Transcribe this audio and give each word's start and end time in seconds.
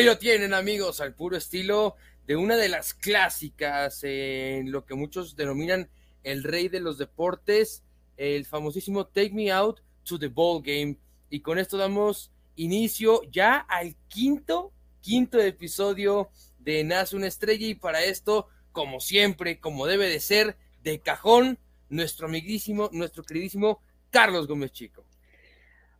ahí 0.00 0.06
lo 0.06 0.16
tienen 0.16 0.54
amigos, 0.54 1.02
al 1.02 1.14
puro 1.14 1.36
estilo 1.36 1.94
de 2.26 2.34
una 2.34 2.56
de 2.56 2.70
las 2.70 2.94
clásicas 2.94 4.02
en 4.02 4.72
lo 4.72 4.86
que 4.86 4.94
muchos 4.94 5.36
denominan 5.36 5.90
el 6.22 6.42
rey 6.42 6.68
de 6.68 6.80
los 6.80 6.96
deportes, 6.96 7.82
el 8.16 8.46
famosísimo 8.46 9.06
Take 9.06 9.34
Me 9.34 9.52
Out 9.52 9.80
to 10.04 10.18
the 10.18 10.28
Ball 10.28 10.62
Game. 10.62 10.96
Y 11.28 11.40
con 11.40 11.58
esto 11.58 11.76
damos 11.76 12.30
inicio 12.56 13.20
ya 13.30 13.58
al 13.58 13.94
quinto, 14.08 14.72
quinto 15.02 15.38
episodio 15.38 16.30
de 16.58 16.82
Nace 16.82 17.14
una 17.14 17.26
estrella 17.26 17.66
y 17.66 17.74
para 17.74 18.02
esto, 18.02 18.48
como 18.72 19.00
siempre, 19.00 19.60
como 19.60 19.86
debe 19.86 20.08
de 20.08 20.20
ser, 20.20 20.56
de 20.82 20.98
cajón, 21.00 21.58
nuestro 21.90 22.26
amiguísimo, 22.26 22.88
nuestro 22.92 23.22
queridísimo 23.22 23.82
Carlos 24.08 24.46
Gómez 24.46 24.72
Chico. 24.72 25.04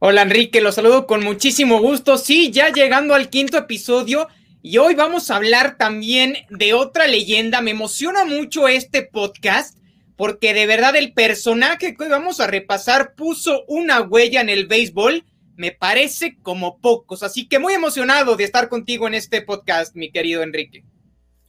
Hola 0.03 0.23
Enrique, 0.23 0.63
los 0.63 0.77
saludo 0.77 1.07
con 1.07 1.23
muchísimo 1.23 1.79
gusto. 1.79 2.17
Sí, 2.17 2.51
ya 2.51 2.73
llegando 2.73 3.13
al 3.15 3.29
quinto 3.29 3.59
episodio 3.59 4.29
y 4.63 4.79
hoy 4.79 4.95
vamos 4.95 5.31
a 5.31 5.37
hablar 5.37 5.77
también 5.77 6.39
de 6.49 6.73
otra 6.73 7.07
leyenda. 7.07 7.61
Me 7.61 7.73
emociona 7.73 8.25
mucho 8.25 8.67
este 8.67 9.03
podcast 9.03 9.77
porque 10.17 10.55
de 10.55 10.65
verdad 10.65 10.97
el 10.97 11.13
personaje 11.13 11.95
que 11.95 12.03
hoy 12.03 12.09
vamos 12.09 12.41
a 12.41 12.47
repasar 12.47 13.15
puso 13.15 13.67
una 13.69 14.01
huella 14.01 14.41
en 14.41 14.49
el 14.49 14.67
béisbol, 14.67 15.27
me 15.57 15.71
parece 15.71 16.39
como 16.41 16.81
pocos. 16.81 17.23
Así 17.23 17.47
que 17.47 17.59
muy 17.59 17.75
emocionado 17.75 18.37
de 18.37 18.45
estar 18.45 18.71
contigo 18.71 19.07
en 19.07 19.13
este 19.13 19.43
podcast, 19.43 19.95
mi 19.97 20.11
querido 20.11 20.43
Enrique. 20.43 20.83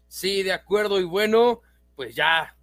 Sí, 0.10 0.44
de 0.44 0.52
acuerdo. 0.52 1.00
Y 1.00 1.06
bueno, 1.06 1.62
pues 1.96 2.16
ya 2.16 2.58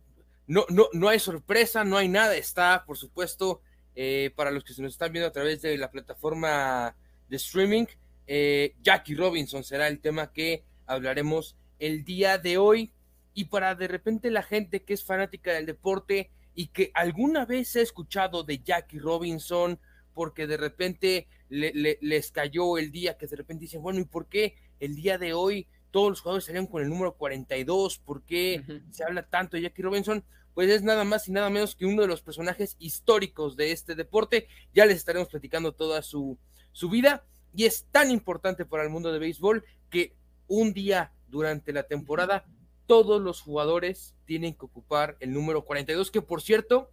no, 0.47 0.67
no, 0.69 0.89
no 0.93 1.09
hay 1.09 1.19
sorpresa, 1.19 1.83
no 1.83 1.97
hay 1.97 2.09
nada. 2.09 2.37
Está, 2.37 2.85
por 2.87 2.99
supuesto, 2.99 3.63
eh, 4.01 4.31
para 4.37 4.53
los 4.53 4.63
que 4.63 4.75
se 4.75 4.81
nos 4.81 4.93
están 4.93 5.11
viendo 5.11 5.27
a 5.27 5.33
través 5.33 5.61
de 5.61 5.77
la 5.77 5.91
plataforma 5.91 6.95
de 7.29 7.37
streaming, 7.37 7.87
eh, 8.29 8.77
Jackie 8.81 9.17
Robinson 9.17 9.65
será 9.65 9.89
el 9.89 9.99
tema 9.99 10.33
que 10.33 10.63
hablaremos 10.87 11.57
el 11.81 12.05
día 12.05 12.39
de 12.39 12.59
hoy. 12.59 12.93
Y 13.35 13.47
para 13.47 13.75
de 13.75 13.89
repente 13.89 14.31
la 14.31 14.45
gente 14.45 14.85
que 14.85 14.95
es 14.95 15.05
fanática 15.05 15.53
del 15.53 15.67
deporte 15.67 16.31
y 16.55 16.69
que 16.69 16.93
alguna 16.95 17.45
vez 17.45 17.75
ha 17.75 17.81
escuchado 17.81 18.45
de 18.45 18.61
Jackie 18.61 19.01
Robinson, 19.01 19.81
porque 20.15 20.47
de 20.47 20.59
repente 20.59 21.27
les 21.49 22.31
cayó 22.31 22.79
el 22.79 22.93
día 22.93 23.19
que 23.19 23.27
de 23.27 23.35
repente 23.35 23.63
dicen, 23.63 23.83
bueno, 23.83 23.99
¿y 23.99 24.05
por 24.05 24.29
qué 24.29 24.55
el 24.79 24.95
día 24.95 25.19
de 25.19 25.33
hoy 25.33 25.67
todos 25.91 26.11
los 26.11 26.21
jugadores 26.21 26.45
salieron 26.45 26.69
con 26.69 26.85
el 26.85 26.89
número 26.89 27.17
42? 27.17 27.99
¿Por 27.99 28.23
qué 28.23 28.63
se 28.93 29.03
habla 29.03 29.25
tanto 29.25 29.57
de 29.57 29.65
Jackie 29.65 29.83
Robinson? 29.83 30.25
Pues 30.59 30.71
es 30.71 30.83
nada 30.83 31.05
más 31.05 31.29
y 31.29 31.31
nada 31.31 31.51
menos 31.51 31.77
que 31.77 31.87
uno 31.87 32.03
de 32.03 32.09
los 32.09 32.21
personajes 32.21 32.75
históricos 32.81 33.57
de 33.57 33.71
este 33.71 33.95
deporte. 33.95 34.49
Ya 34.75 34.87
les 34.87 34.97
estaremos 34.97 35.29
platicando 35.29 35.71
toda 35.71 36.03
su, 36.03 36.37
su 36.73 36.91
vida 36.91 37.25
y 37.55 37.67
es 37.67 37.87
tan 37.93 38.11
importante 38.11 38.65
para 38.65 38.83
el 38.83 38.91
mundo 38.91 39.13
de 39.13 39.21
béisbol 39.21 39.65
que 39.89 40.17
un 40.49 40.73
día 40.73 41.13
durante 41.29 41.73
la 41.73 41.85
temporada 41.85 42.45
todos 42.89 43.23
los 43.23 43.41
jugadores 43.41 44.17
tienen 44.25 44.53
que 44.53 44.65
ocupar 44.65 45.17
el 45.21 45.33
número 45.33 45.65
42, 45.65 46.11
que 46.11 46.23
por 46.23 46.43
cierto 46.43 46.91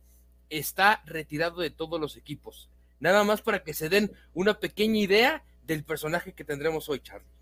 está 0.52 1.02
retirado 1.08 1.60
de 1.60 1.72
todos 1.72 2.00
los 2.00 2.18
equipos. 2.18 2.70
Nada 3.00 3.24
más 3.24 3.42
para 3.42 3.64
que 3.64 3.74
se 3.74 3.90
den 3.90 4.12
una 4.36 4.60
pequeña 4.60 5.00
idea 5.00 5.44
del 5.64 5.84
personaje 5.84 6.34
que 6.34 6.44
tendremos 6.44 6.88
hoy, 6.88 7.00
Charlie. 7.00 7.35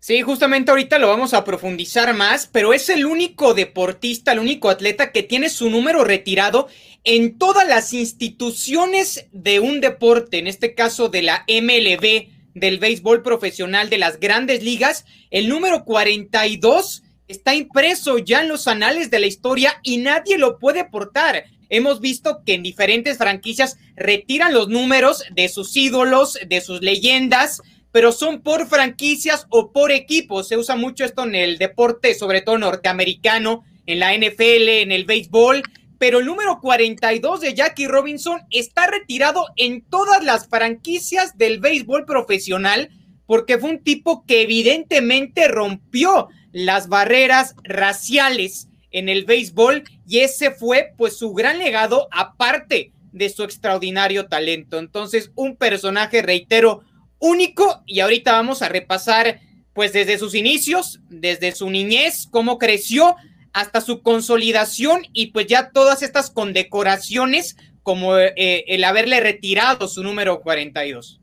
Sí, 0.00 0.20
justamente 0.20 0.70
ahorita 0.70 0.98
lo 0.98 1.08
vamos 1.08 1.32
a 1.32 1.44
profundizar 1.44 2.12
más, 2.14 2.46
pero 2.46 2.74
es 2.74 2.90
el 2.90 3.06
único 3.06 3.54
deportista, 3.54 4.32
el 4.32 4.38
único 4.38 4.68
atleta 4.68 5.12
que 5.12 5.22
tiene 5.22 5.48
su 5.48 5.70
número 5.70 6.04
retirado 6.04 6.68
en 7.04 7.38
todas 7.38 7.66
las 7.66 7.92
instituciones 7.92 9.26
de 9.32 9.60
un 9.60 9.80
deporte, 9.80 10.38
en 10.38 10.46
este 10.46 10.74
caso 10.74 11.08
de 11.08 11.22
la 11.22 11.44
MLB, 11.48 12.28
del 12.54 12.78
béisbol 12.78 13.22
profesional 13.22 13.90
de 13.90 13.98
las 13.98 14.20
grandes 14.20 14.62
ligas. 14.62 15.04
El 15.30 15.48
número 15.48 15.84
42 15.84 17.02
está 17.28 17.54
impreso 17.54 18.18
ya 18.18 18.42
en 18.42 18.48
los 18.48 18.68
anales 18.68 19.10
de 19.10 19.18
la 19.18 19.26
historia 19.26 19.80
y 19.82 19.98
nadie 19.98 20.38
lo 20.38 20.58
puede 20.58 20.84
portar. 20.84 21.44
Hemos 21.68 22.00
visto 22.00 22.42
que 22.44 22.54
en 22.54 22.62
diferentes 22.62 23.18
franquicias 23.18 23.78
retiran 23.96 24.54
los 24.54 24.68
números 24.68 25.24
de 25.32 25.48
sus 25.48 25.76
ídolos, 25.76 26.38
de 26.46 26.60
sus 26.60 26.82
leyendas, 26.82 27.62
pero 27.94 28.10
son 28.10 28.42
por 28.42 28.66
franquicias 28.66 29.46
o 29.50 29.70
por 29.70 29.92
equipos. 29.92 30.48
Se 30.48 30.56
usa 30.56 30.74
mucho 30.74 31.04
esto 31.04 31.22
en 31.22 31.36
el 31.36 31.58
deporte, 31.58 32.16
sobre 32.16 32.42
todo 32.42 32.58
norteamericano, 32.58 33.62
en 33.86 34.00
la 34.00 34.12
NFL, 34.12 34.68
en 34.68 34.90
el 34.90 35.04
béisbol. 35.04 35.62
Pero 35.96 36.18
el 36.18 36.26
número 36.26 36.58
42 36.60 37.40
de 37.40 37.54
Jackie 37.54 37.86
Robinson 37.86 38.40
está 38.50 38.88
retirado 38.88 39.46
en 39.54 39.82
todas 39.82 40.24
las 40.24 40.48
franquicias 40.48 41.38
del 41.38 41.60
béisbol 41.60 42.04
profesional 42.04 42.90
porque 43.26 43.58
fue 43.58 43.70
un 43.70 43.84
tipo 43.84 44.24
que 44.26 44.42
evidentemente 44.42 45.46
rompió 45.46 46.26
las 46.50 46.88
barreras 46.88 47.54
raciales 47.62 48.66
en 48.90 49.08
el 49.08 49.24
béisbol 49.24 49.84
y 50.08 50.18
ese 50.18 50.50
fue 50.50 50.94
pues 50.98 51.16
su 51.16 51.32
gran 51.32 51.60
legado 51.60 52.08
aparte 52.10 52.90
de 53.12 53.30
su 53.30 53.44
extraordinario 53.44 54.26
talento. 54.26 54.80
Entonces, 54.80 55.30
un 55.36 55.54
personaje, 55.54 56.22
reitero, 56.22 56.82
único. 57.24 57.82
Y 57.86 58.00
ahorita 58.00 58.32
vamos 58.32 58.62
a 58.62 58.68
repasar 58.68 59.40
pues 59.72 59.92
desde 59.92 60.18
sus 60.18 60.34
inicios, 60.34 61.00
desde 61.08 61.52
su 61.52 61.68
niñez, 61.68 62.28
cómo 62.30 62.58
creció 62.58 63.16
hasta 63.52 63.80
su 63.80 64.02
consolidación 64.02 65.02
y 65.12 65.28
pues 65.32 65.46
ya 65.46 65.70
todas 65.70 66.02
estas 66.02 66.30
condecoraciones 66.30 67.56
como 67.82 68.16
eh, 68.16 68.64
el 68.68 68.84
haberle 68.84 69.20
retirado 69.20 69.88
su 69.88 70.02
número 70.02 70.42
42. 70.42 71.20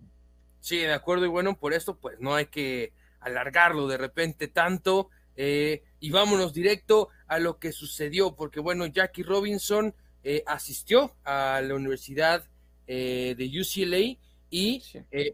Sí, 0.59 0.77
de 0.77 0.93
acuerdo. 0.93 1.25
Y 1.25 1.29
bueno, 1.29 1.57
por 1.57 1.73
esto 1.73 1.97
pues 1.97 2.19
no 2.19 2.35
hay 2.35 2.47
que 2.47 2.93
alargarlo 3.19 3.87
de 3.87 3.97
repente 3.97 4.47
tanto 4.47 5.09
eh, 5.35 5.83
y 5.99 6.09
vámonos 6.09 6.53
directo 6.53 7.09
a 7.27 7.39
lo 7.39 7.57
que 7.57 7.71
sucedió 7.71 8.35
porque 8.35 8.59
bueno, 8.59 8.85
Jackie 8.85 9.23
Robinson 9.23 9.93
eh, 10.23 10.43
asistió 10.45 11.15
a 11.23 11.61
la 11.61 11.75
Universidad 11.75 12.43
de 12.87 13.49
UCLA 13.57 14.19
y 14.49 14.83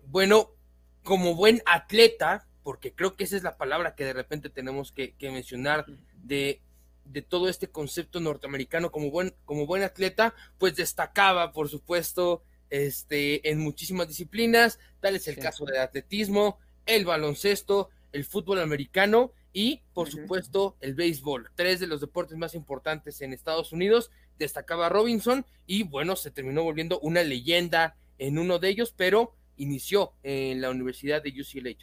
bueno, 0.06 0.52
como 1.08 1.36
buen 1.36 1.62
atleta, 1.66 2.46
porque 2.64 2.92
creo 2.94 3.16
que 3.16 3.24
esa 3.24 3.38
es 3.38 3.44
la 3.44 3.56
palabra 3.56 3.96
que 3.96 4.04
de 4.04 4.12
repente 4.12 4.50
tenemos 4.50 4.92
que, 4.92 5.16
mencionar 5.22 5.86
de, 6.22 6.60
de, 7.06 7.22
todo 7.22 7.48
este 7.48 7.70
concepto 7.70 8.20
norteamericano 8.20 8.92
como 8.92 9.10
buen, 9.10 9.34
como 9.46 9.66
buen 9.66 9.84
atleta, 9.84 10.36
pues 10.58 10.76
destacaba, 10.76 11.54
por 11.54 11.70
supuesto, 11.70 12.44
este, 12.70 13.50
en 13.50 13.60
muchísimas 13.60 14.10
disciplinas, 14.10 14.80
tal 15.00 15.16
es 15.16 15.30
el 15.30 15.38
caso 15.38 15.64
del 15.64 15.78
atletismo, 15.78 16.60
el 16.86 17.06
baloncesto, 17.06 17.90
el 18.12 18.26
fútbol 18.26 18.60
americano 18.60 19.32
y, 19.54 19.84
por 19.94 20.12
supuesto, 20.12 20.76
el 20.82 20.94
béisbol. 20.94 21.52
Tres 21.56 21.80
de 21.80 21.88
los 21.88 22.02
deportes 22.02 22.38
más 22.38 22.54
importantes 22.54 23.22
en 23.22 23.32
Estados 23.32 23.72
Unidos, 23.72 24.12
destacaba 24.38 24.90
Robinson 24.90 25.46
y 25.66 25.84
bueno, 25.84 26.18
se 26.18 26.32
terminó 26.32 26.64
volviendo 26.64 27.00
una 27.00 27.24
leyenda 27.24 27.96
en 28.18 28.40
uno 28.40 28.60
de 28.60 28.68
ellos, 28.68 28.94
pero 28.98 29.37
inició 29.58 30.14
en 30.24 30.62
la 30.62 30.70
Universidad 30.70 31.22
de 31.22 31.30
UCLA, 31.30 31.76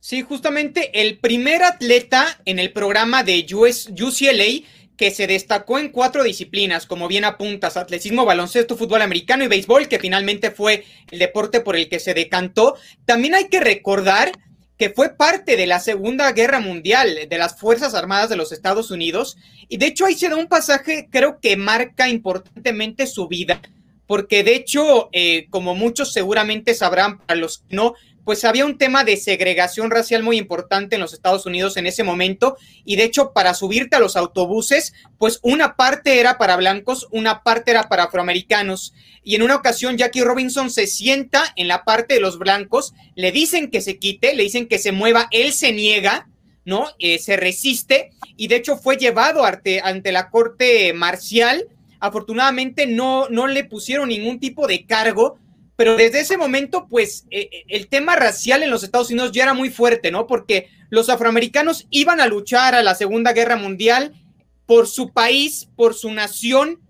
Sí, 0.00 0.22
justamente 0.22 1.00
el 1.00 1.18
primer 1.18 1.62
atleta 1.62 2.40
en 2.44 2.58
el 2.58 2.72
programa 2.72 3.22
de 3.22 3.46
UCLA 3.48 4.66
que 4.96 5.10
se 5.12 5.28
destacó 5.28 5.78
en 5.78 5.90
cuatro 5.90 6.24
disciplinas, 6.24 6.86
como 6.86 7.06
bien 7.06 7.24
apuntas, 7.24 7.76
atletismo, 7.76 8.24
baloncesto, 8.24 8.76
fútbol 8.76 9.02
americano 9.02 9.44
y 9.44 9.48
béisbol, 9.48 9.86
que 9.86 10.00
finalmente 10.00 10.50
fue 10.50 10.84
el 11.10 11.18
deporte 11.20 11.60
por 11.60 11.76
el 11.76 11.88
que 11.88 12.00
se 12.00 12.14
decantó. 12.14 12.76
También 13.04 13.34
hay 13.34 13.48
que 13.48 13.60
recordar 13.60 14.32
que 14.76 14.90
fue 14.90 15.16
parte 15.16 15.56
de 15.56 15.66
la 15.66 15.78
Segunda 15.78 16.32
Guerra 16.32 16.58
Mundial 16.58 17.28
de 17.28 17.38
las 17.38 17.56
Fuerzas 17.58 17.94
Armadas 17.94 18.28
de 18.28 18.36
los 18.36 18.50
Estados 18.50 18.90
Unidos, 18.90 19.36
y 19.68 19.76
de 19.76 19.86
hecho 19.86 20.04
ahí 20.04 20.14
se 20.14 20.28
da 20.28 20.36
un 20.36 20.48
pasaje, 20.48 21.08
creo 21.10 21.38
que 21.40 21.56
marca 21.56 22.08
importantemente 22.08 23.06
su 23.06 23.28
vida 23.28 23.62
porque 24.06 24.44
de 24.44 24.54
hecho, 24.54 25.08
eh, 25.12 25.46
como 25.50 25.74
muchos 25.74 26.12
seguramente 26.12 26.74
sabrán, 26.74 27.18
para 27.18 27.40
los 27.40 27.58
que 27.58 27.76
no, 27.76 27.94
pues 28.24 28.44
había 28.44 28.64
un 28.64 28.78
tema 28.78 29.04
de 29.04 29.16
segregación 29.16 29.90
racial 29.90 30.22
muy 30.22 30.38
importante 30.38 30.94
en 30.94 31.00
los 31.00 31.12
Estados 31.12 31.46
Unidos 31.46 31.76
en 31.76 31.86
ese 31.86 32.04
momento 32.04 32.56
y 32.84 32.96
de 32.96 33.04
hecho 33.04 33.32
para 33.32 33.54
subirte 33.54 33.96
a 33.96 34.00
los 34.00 34.16
autobuses, 34.16 34.92
pues 35.18 35.40
una 35.42 35.76
parte 35.76 36.20
era 36.20 36.38
para 36.38 36.56
blancos, 36.56 37.08
una 37.10 37.42
parte 37.42 37.72
era 37.72 37.88
para 37.88 38.04
afroamericanos 38.04 38.94
y 39.24 39.34
en 39.34 39.42
una 39.42 39.56
ocasión 39.56 39.96
Jackie 39.96 40.22
Robinson 40.22 40.70
se 40.70 40.86
sienta 40.86 41.52
en 41.56 41.68
la 41.68 41.84
parte 41.84 42.14
de 42.14 42.20
los 42.20 42.38
blancos, 42.38 42.94
le 43.14 43.32
dicen 43.32 43.70
que 43.70 43.80
se 43.80 43.98
quite, 43.98 44.34
le 44.34 44.44
dicen 44.44 44.68
que 44.68 44.78
se 44.78 44.92
mueva, 44.92 45.28
él 45.30 45.52
se 45.52 45.72
niega, 45.72 46.28
¿no? 46.64 46.86
Eh, 47.00 47.18
se 47.18 47.36
resiste 47.36 48.10
y 48.36 48.46
de 48.46 48.56
hecho 48.56 48.76
fue 48.76 48.96
llevado 48.96 49.44
ante, 49.44 49.80
ante 49.80 50.12
la 50.12 50.30
corte 50.30 50.92
marcial 50.92 51.66
Afortunadamente 52.02 52.88
no, 52.88 53.28
no 53.28 53.46
le 53.46 53.62
pusieron 53.62 54.08
ningún 54.08 54.40
tipo 54.40 54.66
de 54.66 54.84
cargo, 54.86 55.38
pero 55.76 55.96
desde 55.96 56.18
ese 56.18 56.36
momento, 56.36 56.88
pues 56.88 57.26
eh, 57.30 57.48
eh, 57.52 57.64
el 57.68 57.86
tema 57.86 58.16
racial 58.16 58.64
en 58.64 58.70
los 58.70 58.82
Estados 58.82 59.10
Unidos 59.10 59.30
ya 59.30 59.44
era 59.44 59.54
muy 59.54 59.70
fuerte, 59.70 60.10
¿no? 60.10 60.26
Porque 60.26 60.68
los 60.90 61.08
afroamericanos 61.08 61.86
iban 61.90 62.20
a 62.20 62.26
luchar 62.26 62.74
a 62.74 62.82
la 62.82 62.96
Segunda 62.96 63.32
Guerra 63.32 63.54
Mundial 63.54 64.14
por 64.66 64.88
su 64.88 65.12
país, 65.12 65.68
por 65.76 65.94
su 65.94 66.10
nación, 66.10 66.80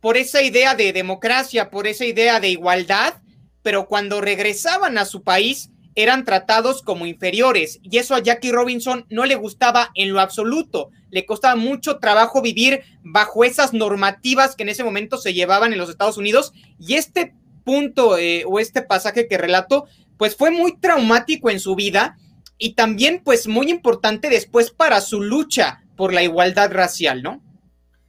por 0.00 0.16
esa 0.16 0.42
idea 0.42 0.74
de 0.74 0.94
democracia, 0.94 1.68
por 1.68 1.86
esa 1.86 2.06
idea 2.06 2.40
de 2.40 2.48
igualdad, 2.48 3.16
pero 3.62 3.86
cuando 3.88 4.22
regresaban 4.22 4.96
a 4.96 5.04
su 5.04 5.22
país, 5.22 5.68
eran 5.94 6.24
tratados 6.24 6.82
como 6.82 7.06
inferiores 7.06 7.80
y 7.82 7.98
eso 7.98 8.14
a 8.14 8.20
Jackie 8.20 8.52
Robinson 8.52 9.06
no 9.10 9.26
le 9.26 9.34
gustaba 9.34 9.90
en 9.94 10.12
lo 10.12 10.20
absoluto. 10.20 10.90
Le 11.10 11.26
costaba 11.26 11.56
mucho 11.56 11.98
trabajo 11.98 12.40
vivir 12.40 12.82
bajo 13.02 13.44
esas 13.44 13.72
normativas 13.72 14.56
que 14.56 14.62
en 14.62 14.70
ese 14.70 14.84
momento 14.84 15.18
se 15.18 15.34
llevaban 15.34 15.72
en 15.72 15.78
los 15.78 15.90
Estados 15.90 16.16
Unidos 16.16 16.52
y 16.78 16.94
este 16.94 17.34
punto 17.64 18.18
eh, 18.18 18.44
o 18.46 18.58
este 18.58 18.82
pasaje 18.82 19.28
que 19.28 19.38
relato 19.38 19.86
pues 20.16 20.36
fue 20.36 20.50
muy 20.50 20.78
traumático 20.78 21.50
en 21.50 21.60
su 21.60 21.74
vida 21.74 22.16
y 22.58 22.74
también 22.74 23.22
pues 23.24 23.48
muy 23.48 23.70
importante 23.70 24.28
después 24.28 24.70
para 24.70 25.00
su 25.00 25.20
lucha 25.20 25.82
por 25.96 26.12
la 26.12 26.22
igualdad 26.22 26.70
racial, 26.72 27.22
¿no? 27.22 27.42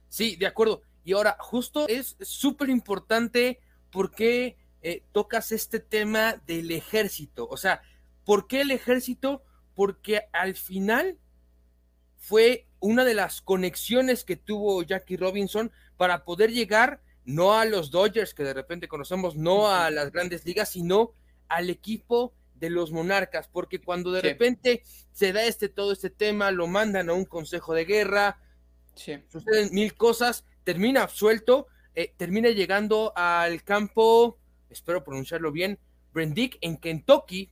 Sí, 0.08 0.36
de 0.36 0.46
acuerdo. 0.46 0.82
Y 1.04 1.12
ahora, 1.12 1.36
justo 1.40 1.86
es 1.88 2.16
súper 2.20 2.70
importante 2.70 3.58
porque 3.90 4.56
eh, 4.86 5.02
tocas 5.12 5.50
este 5.50 5.80
tema 5.80 6.42
del 6.46 6.70
ejército. 6.70 7.48
O 7.48 7.56
sea, 7.56 7.80
¿por 8.26 8.46
qué 8.46 8.60
el 8.60 8.70
ejército? 8.70 9.42
Porque 9.74 10.28
al 10.34 10.54
final 10.54 11.18
fue 12.18 12.66
una 12.80 13.06
de 13.06 13.14
las 13.14 13.40
conexiones 13.40 14.24
que 14.24 14.36
tuvo 14.36 14.82
Jackie 14.82 15.16
Robinson 15.16 15.72
para 15.96 16.26
poder 16.26 16.52
llegar 16.52 17.00
no 17.24 17.54
a 17.54 17.64
los 17.64 17.90
Dodgers 17.90 18.34
que 18.34 18.44
de 18.44 18.52
repente 18.52 18.86
conocemos, 18.86 19.36
no 19.36 19.70
a 19.70 19.90
las 19.90 20.12
grandes 20.12 20.44
ligas, 20.44 20.72
sino 20.72 21.14
al 21.48 21.70
equipo 21.70 22.34
de 22.54 22.68
los 22.68 22.92
monarcas, 22.92 23.48
porque 23.48 23.80
cuando 23.80 24.12
de 24.12 24.20
repente 24.20 24.82
se 25.12 25.32
da 25.32 25.44
este 25.44 25.70
todo 25.70 25.92
este 25.92 26.10
tema, 26.10 26.50
lo 26.50 26.66
mandan 26.66 27.08
a 27.08 27.14
un 27.14 27.24
consejo 27.24 27.72
de 27.72 27.86
guerra, 27.86 28.38
suceden 28.94 29.72
mil 29.72 29.94
cosas, 29.94 30.44
termina 30.62 31.02
absuelto, 31.04 31.68
eh, 31.94 32.12
termina 32.18 32.50
llegando 32.50 33.14
al 33.16 33.62
campo 33.64 34.38
espero 34.74 35.04
pronunciarlo 35.04 35.52
bien, 35.52 35.78
Brendick 36.12 36.58
en 36.60 36.76
Kentucky, 36.76 37.50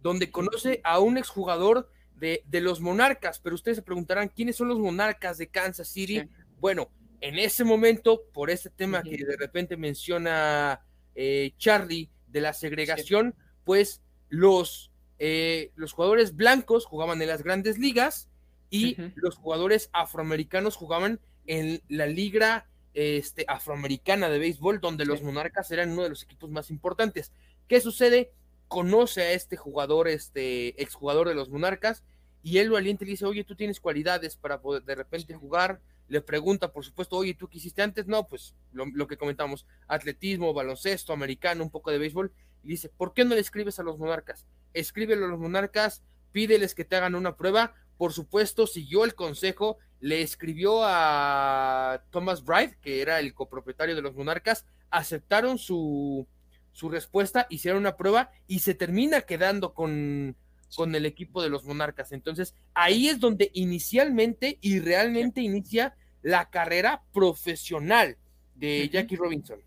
donde 0.00 0.30
conoce 0.30 0.80
a 0.84 1.00
un 1.00 1.16
exjugador 1.16 1.90
de, 2.16 2.42
de 2.46 2.60
los 2.60 2.80
Monarcas, 2.80 3.40
pero 3.40 3.54
ustedes 3.54 3.78
se 3.78 3.82
preguntarán, 3.82 4.28
¿quiénes 4.28 4.56
son 4.56 4.68
los 4.68 4.78
Monarcas 4.78 5.38
de 5.38 5.48
Kansas 5.48 5.88
City? 5.88 6.28
Bueno, 6.60 6.90
en 7.20 7.38
ese 7.38 7.64
momento, 7.64 8.22
por 8.32 8.50
este 8.50 8.70
tema 8.70 9.02
que 9.02 9.16
de 9.24 9.36
repente 9.38 9.76
menciona 9.76 10.82
eh, 11.14 11.54
Charlie 11.56 12.10
de 12.28 12.40
la 12.42 12.52
segregación, 12.52 13.34
pues 13.64 14.02
los, 14.28 14.92
eh, 15.18 15.72
los 15.74 15.92
jugadores 15.92 16.36
blancos 16.36 16.84
jugaban 16.84 17.22
en 17.22 17.28
las 17.28 17.42
grandes 17.42 17.78
ligas 17.78 18.28
y 18.68 18.96
los 19.14 19.36
jugadores 19.36 19.88
afroamericanos 19.92 20.76
jugaban 20.76 21.20
en 21.46 21.80
la 21.88 22.06
liga 22.06 22.66
este, 22.94 23.44
afroamericana 23.48 24.28
de 24.28 24.38
béisbol, 24.38 24.80
donde 24.80 25.04
los 25.04 25.22
Monarcas 25.22 25.70
eran 25.70 25.90
uno 25.90 26.04
de 26.04 26.08
los 26.10 26.22
equipos 26.22 26.50
más 26.50 26.70
importantes. 26.70 27.32
¿Qué 27.68 27.80
sucede? 27.80 28.32
Conoce 28.68 29.22
a 29.22 29.32
este 29.32 29.56
jugador, 29.56 30.08
este 30.08 30.80
exjugador 30.80 31.28
de 31.28 31.34
los 31.34 31.50
Monarcas, 31.50 32.04
y 32.44 32.58
él 32.58 32.68
lo 32.68 32.76
alienta 32.76 33.04
y 33.04 33.06
le 33.06 33.12
dice, 33.12 33.24
oye, 33.24 33.42
tú 33.42 33.56
tienes 33.56 33.80
cualidades 33.80 34.36
para 34.36 34.60
poder 34.60 34.84
de 34.84 34.94
repente 34.94 35.34
jugar. 35.34 35.80
Le 36.08 36.20
pregunta, 36.20 36.72
por 36.72 36.84
supuesto, 36.84 37.16
oye, 37.16 37.32
¿tú 37.32 37.48
qué 37.48 37.56
hiciste 37.56 37.80
antes? 37.80 38.06
No, 38.06 38.28
pues 38.28 38.54
lo, 38.72 39.06
que 39.06 39.16
comentamos, 39.16 39.66
atletismo, 39.88 40.52
baloncesto, 40.52 41.14
americano, 41.14 41.64
un 41.64 41.70
poco 41.70 41.90
de 41.90 41.96
béisbol. 41.96 42.32
Y 42.62 42.68
dice, 42.68 42.90
¿por 42.90 43.14
qué 43.14 43.24
no 43.24 43.34
le 43.34 43.40
escribes 43.40 43.78
a 43.78 43.82
los 43.82 43.98
Monarcas? 43.98 44.44
Escríbelo 44.74 45.24
a 45.24 45.28
los 45.28 45.40
Monarcas, 45.40 46.02
pídeles 46.32 46.74
que 46.74 46.84
te 46.84 46.96
hagan 46.96 47.14
una 47.14 47.34
prueba. 47.36 47.74
Por 47.96 48.12
supuesto, 48.12 48.66
siguió 48.66 49.06
el 49.06 49.14
consejo 49.14 49.78
le 50.04 50.20
escribió 50.20 50.80
a 50.84 52.04
Thomas 52.10 52.44
Bright, 52.44 52.74
que 52.82 53.00
era 53.00 53.20
el 53.20 53.32
copropietario 53.32 53.96
de 53.96 54.02
los 54.02 54.14
Monarcas, 54.14 54.66
aceptaron 54.90 55.56
su, 55.56 56.26
su 56.72 56.90
respuesta, 56.90 57.46
hicieron 57.48 57.80
una 57.80 57.96
prueba 57.96 58.30
y 58.46 58.58
se 58.58 58.74
termina 58.74 59.22
quedando 59.22 59.72
con, 59.72 60.36
con 60.76 60.94
el 60.94 61.06
equipo 61.06 61.42
de 61.42 61.48
los 61.48 61.64
Monarcas. 61.64 62.12
Entonces, 62.12 62.54
ahí 62.74 63.08
es 63.08 63.18
donde 63.18 63.50
inicialmente 63.54 64.58
y 64.60 64.78
realmente 64.78 65.40
inicia 65.40 65.96
la 66.20 66.50
carrera 66.50 67.02
profesional 67.14 68.18
de 68.56 68.90
Jackie 68.90 69.16
Robinson. 69.16 69.58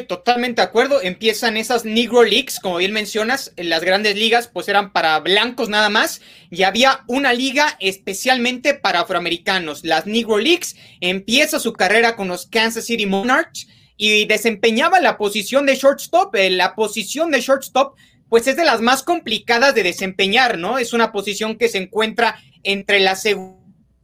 Totalmente 0.00 0.62
de 0.62 0.68
acuerdo. 0.68 1.02
Empiezan 1.02 1.58
esas 1.58 1.84
Negro 1.84 2.22
Leagues, 2.22 2.58
como 2.60 2.78
bien 2.78 2.92
mencionas, 2.92 3.52
en 3.56 3.68
las 3.68 3.84
grandes 3.84 4.16
ligas, 4.16 4.48
pues 4.48 4.68
eran 4.68 4.90
para 4.90 5.20
blancos 5.20 5.68
nada 5.68 5.90
más, 5.90 6.22
y 6.50 6.62
había 6.62 7.04
una 7.08 7.34
liga 7.34 7.76
especialmente 7.78 8.72
para 8.72 9.00
afroamericanos, 9.00 9.84
las 9.84 10.06
Negro 10.06 10.38
Leagues. 10.38 10.76
Empieza 11.02 11.60
su 11.60 11.74
carrera 11.74 12.16
con 12.16 12.28
los 12.28 12.46
Kansas 12.46 12.86
City 12.86 13.04
Monarchs 13.04 13.68
y 13.98 14.24
desempeñaba 14.24 14.98
la 14.98 15.18
posición 15.18 15.66
de 15.66 15.76
shortstop. 15.76 16.34
Eh, 16.36 16.48
la 16.48 16.74
posición 16.74 17.30
de 17.30 17.42
shortstop, 17.42 17.94
pues 18.30 18.46
es 18.46 18.56
de 18.56 18.64
las 18.64 18.80
más 18.80 19.02
complicadas 19.02 19.74
de 19.74 19.82
desempeñar, 19.82 20.56
¿no? 20.56 20.78
Es 20.78 20.94
una 20.94 21.12
posición 21.12 21.58
que 21.58 21.68
se 21.68 21.76
encuentra 21.76 22.40
entre 22.62 22.98
la 22.98 23.14
segunda 23.14 23.60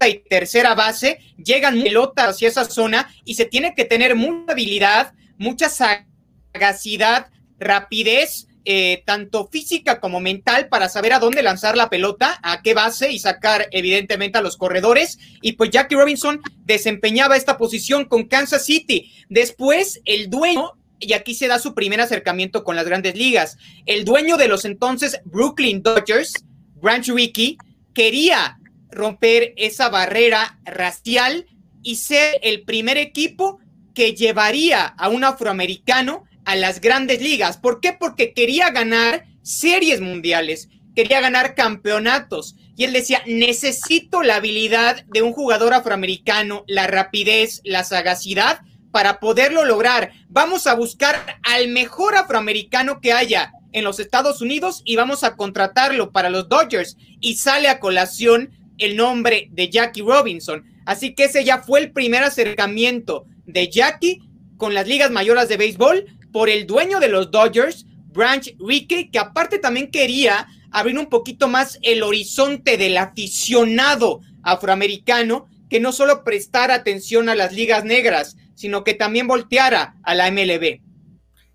y 0.07 0.23
tercera 0.29 0.75
base, 0.75 1.19
llegan 1.43 1.83
pelotas 1.83 2.29
hacia 2.29 2.49
esa 2.49 2.65
zona 2.67 3.13
y 3.25 3.35
se 3.35 3.47
tiene 3.47 3.75
que 3.75 3.85
tener 3.85 4.15
mucha 4.15 4.53
habilidad 4.53 5.15
mucha 5.39 5.69
sagacidad, 5.69 7.31
rapidez, 7.59 8.47
eh, 8.65 9.03
tanto 9.07 9.49
física 9.49 9.99
como 9.99 10.21
mental, 10.21 10.69
para 10.69 10.91
saber 10.91 11.15
a 11.15 11.19
dónde 11.19 11.43
lanzar 11.43 11.77
la 11.77 11.89
pelota, 11.89 12.39
a 12.43 12.61
qué 12.61 12.75
base 12.75 13.11
y 13.11 13.19
sacar 13.19 13.67
evidentemente 13.71 14.37
a 14.37 14.43
los 14.43 14.59
corredores. 14.59 15.19
Y 15.41 15.53
pues 15.53 15.71
Jackie 15.71 15.95
Robinson 15.95 16.43
desempeñaba 16.65 17.37
esta 17.37 17.57
posición 17.57 18.05
con 18.05 18.25
Kansas 18.27 18.67
City. 18.67 19.11
Después, 19.31 20.03
el 20.05 20.29
dueño 20.29 20.73
y 21.01 21.13
aquí 21.13 21.35
se 21.35 21.49
da 21.49 21.59
su 21.59 21.75
primer 21.75 22.01
acercamiento 22.01 22.65
con 22.65 22.77
las 22.77 22.87
grandes 22.87 23.17
ligas. 23.17 23.57
El 23.87 24.05
dueño 24.05 24.37
de 24.37 24.49
los 24.49 24.65
entonces 24.65 25.21
Brooklyn 25.25 25.83
Dodgers, 25.83 26.33
Branch 26.75 27.09
Rickey, 27.09 27.57
quería 27.95 28.59
romper 28.91 29.55
esa 29.57 29.89
barrera 29.89 30.59
racial 30.65 31.47
y 31.83 31.97
ser 31.97 32.39
el 32.43 32.63
primer 32.63 32.99
equipo 32.99 33.61
que 33.99 34.15
llevaría 34.15 34.85
a 34.87 35.09
un 35.09 35.25
afroamericano 35.25 36.23
a 36.45 36.55
las 36.55 36.81
grandes 36.81 37.21
ligas. 37.21 37.57
¿Por 37.57 37.81
qué? 37.81 37.93
Porque 37.93 38.33
quería 38.33 38.71
ganar 38.71 39.27
series 39.43 40.01
mundiales, 40.01 40.69
quería 40.95 41.21
ganar 41.21 41.57
campeonatos. 41.57 42.55
Y 42.77 42.85
él 42.85 42.93
decía, 42.93 43.25
necesito 43.27 44.23
la 44.23 44.37
habilidad 44.37 45.05
de 45.09 45.23
un 45.23 45.33
jugador 45.33 45.75
afroamericano, 45.75 46.63
la 46.69 46.87
rapidez, 46.87 47.61
la 47.65 47.83
sagacidad 47.83 48.61
para 48.93 49.19
poderlo 49.19 49.65
lograr. 49.65 50.13
Vamos 50.29 50.69
a 50.69 50.77
buscar 50.77 51.41
al 51.43 51.67
mejor 51.67 52.15
afroamericano 52.15 53.01
que 53.01 53.13
haya 53.13 53.51
en 53.73 53.83
los 53.83 53.99
Estados 53.99 54.41
Unidos 54.41 54.83
y 54.85 54.95
vamos 54.95 55.25
a 55.25 55.35
contratarlo 55.35 56.13
para 56.13 56.31
los 56.31 56.49
Dodgers. 56.49 56.97
Y 57.19 57.35
sale 57.35 57.67
a 57.67 57.81
colación 57.81 58.53
el 58.79 58.95
nombre 58.95 59.49
de 59.51 59.71
Jackie 59.71 60.03
Robinson. 60.03 60.65
Así 60.87 61.17
que 61.17 61.25
ese 61.25 61.43
ya 61.43 61.59
fue 61.59 61.81
el 61.81 61.91
primer 61.91 62.23
acercamiento 62.23 63.27
de 63.49 63.69
Jackie 63.69 64.21
con 64.57 64.75
las 64.75 64.87
ligas 64.87 65.11
mayores 65.11 65.49
de 65.49 65.57
béisbol 65.57 66.07
por 66.33 66.49
el 66.49 66.67
dueño 66.67 67.01
de 67.01 67.09
los 67.09 67.31
Dodgers, 67.31 67.87
Branch 68.07 68.55
Rickey, 68.61 69.11
que 69.11 69.19
aparte 69.19 69.59
también 69.59 69.91
quería 69.91 70.47
abrir 70.71 70.99
un 70.99 71.07
poquito 71.07 71.49
más 71.49 71.79
el 71.83 72.03
horizonte 72.03 72.77
del 72.77 72.97
aficionado 72.99 74.21
afroamericano, 74.43 75.49
que 75.71 75.81
no 75.81 75.93
solo 75.93 76.25
prestara 76.25 76.75
atención 76.75 77.29
a 77.29 77.35
las 77.35 77.53
ligas 77.53 77.85
negras, 77.85 78.37
sino 78.55 78.85
que 78.85 78.95
también 78.95 79.27
volteara 79.27 79.97
a 80.03 80.15
la 80.15 80.31
MLB. 80.31 80.81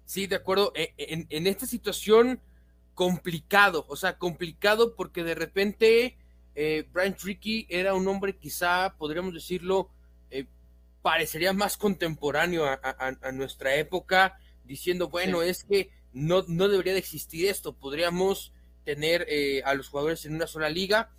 Sí, 0.05 0.27
de 0.27 0.35
acuerdo. 0.35 0.73
E, 0.75 0.93
en, 0.97 1.27
en 1.29 1.47
esta 1.47 1.65
situación 1.65 2.39
complicado, 2.93 3.85
o 3.87 3.95
sea, 3.95 4.17
complicado 4.17 4.95
porque 4.95 5.23
de 5.23 5.35
repente 5.35 6.17
eh, 6.55 6.87
Branch 6.91 7.19
Rickey 7.23 7.65
era 7.69 7.93
un 7.93 8.07
hombre 8.07 8.37
quizá, 8.37 8.95
podríamos 8.97 9.33
decirlo, 9.33 9.89
parecería 11.03 11.51
más 11.51 11.75
contemporáneo 11.75 12.65
a, 12.65 13.31
nuestra 13.33 13.75
época, 13.75 14.39
diciendo, 14.63 15.09
bueno, 15.09 15.43
es 15.43 15.65
que 15.65 15.91
no, 16.13 16.45
no 16.47 16.69
debería 16.69 16.93
de 16.93 16.99
existir 16.99 17.49
esto, 17.49 17.75
podríamos 17.75 18.53
tener 18.85 19.25
eh, 19.27 19.61
a 19.65 19.73
los 19.73 19.89
jugadores 19.89 20.25
en 20.25 20.33
una 20.35 20.47
sola 20.47 20.69
liga. 20.69 21.11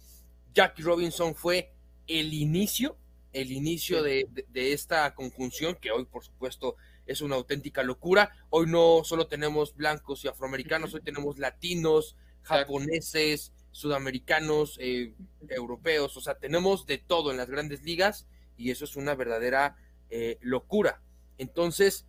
Jackie 0.54 0.82
Robinson 0.82 1.34
fue 1.34 1.74
el 2.06 2.32
inicio, 2.32 2.96
el 3.34 3.52
inicio 3.52 4.02
de, 4.02 4.26
esta 4.54 5.14
conjunción, 5.14 5.76
que 5.78 5.90
hoy 5.90 6.06
por 6.06 6.24
supuesto 6.24 6.76
es 7.04 7.20
una 7.20 7.36
auténtica 7.36 7.82
locura. 7.82 8.34
Hoy 8.48 8.66
no 8.66 9.02
solo 9.04 9.26
tenemos 9.26 9.76
blancos 9.76 10.24
y 10.24 10.28
afroamericanos, 10.28 10.94
hoy 10.94 11.02
tenemos 11.02 11.38
latinos, 11.38 12.16
japoneses, 12.40 13.52
sudamericanos, 13.70 14.78
eh, 14.80 15.12
europeos, 15.50 16.16
o 16.16 16.22
sea, 16.22 16.36
tenemos 16.36 16.86
de 16.86 16.96
todo 16.96 17.30
en 17.30 17.36
las 17.36 17.50
grandes 17.50 17.82
ligas 17.82 18.26
y 18.56 18.70
eso 18.70 18.84
es 18.84 18.96
una 18.96 19.14
verdadera 19.14 19.76
eh, 20.10 20.38
locura. 20.40 21.02
Entonces, 21.38 22.06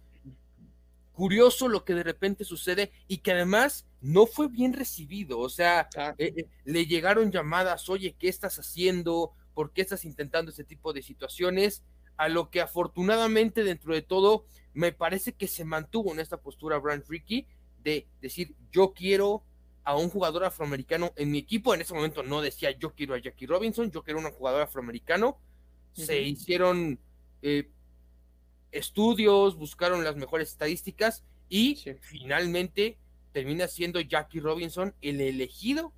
curioso 1.13 1.67
lo 1.67 1.85
que 1.85 1.93
de 1.93 2.03
repente 2.03 2.43
sucede 2.43 2.91
y 3.07 3.19
que 3.19 3.31
además 3.31 3.87
no 4.01 4.27
fue 4.27 4.49
bien 4.49 4.73
recibido, 4.73 5.39
o 5.39 5.49
sea, 5.49 5.89
eh, 6.17 6.33
eh, 6.37 6.47
le 6.65 6.85
llegaron 6.85 7.31
llamadas, 7.31 7.89
oye, 7.89 8.15
¿qué 8.19 8.27
estás 8.27 8.59
haciendo? 8.59 9.31
¿Por 9.53 9.71
qué 9.71 9.81
estás 9.81 10.05
intentando 10.05 10.51
ese 10.51 10.63
tipo 10.63 10.93
de 10.93 11.01
situaciones? 11.01 11.83
A 12.17 12.29
lo 12.29 12.49
que 12.49 12.61
afortunadamente 12.61 13.63
dentro 13.63 13.93
de 13.93 14.01
todo 14.01 14.45
me 14.73 14.91
parece 14.91 15.33
que 15.33 15.47
se 15.47 15.65
mantuvo 15.65 16.11
en 16.11 16.19
esta 16.19 16.37
postura 16.37 16.77
Brand 16.77 17.03
Ricky 17.07 17.47
de 17.83 18.07
decir, 18.21 18.55
yo 18.71 18.93
quiero 18.93 19.43
a 19.85 19.95
un 19.95 20.09
jugador 20.09 20.43
afroamericano 20.43 21.13
en 21.15 21.31
mi 21.31 21.37
equipo. 21.37 21.73
En 21.73 21.81
ese 21.81 21.93
momento 21.93 22.23
no 22.23 22.41
decía 22.41 22.71
yo 22.71 22.93
quiero 22.93 23.13
a 23.13 23.19
Jackie 23.19 23.45
Robinson, 23.45 23.91
yo 23.91 24.03
quiero 24.03 24.19
un 24.19 24.29
jugador 24.31 24.63
afroamericano. 24.63 25.37
Se 25.95 26.21
hicieron 26.21 26.99
eh, 27.41 27.69
estudios, 28.71 29.57
buscaron 29.57 30.03
las 30.03 30.15
mejores 30.15 30.49
estadísticas 30.49 31.23
y 31.49 31.81
finalmente 32.01 32.97
termina 33.31 33.67
siendo 33.67 33.99
Jackie 33.99 34.39
Robinson 34.39 34.93
el 35.01 35.21
elegido 35.21 35.93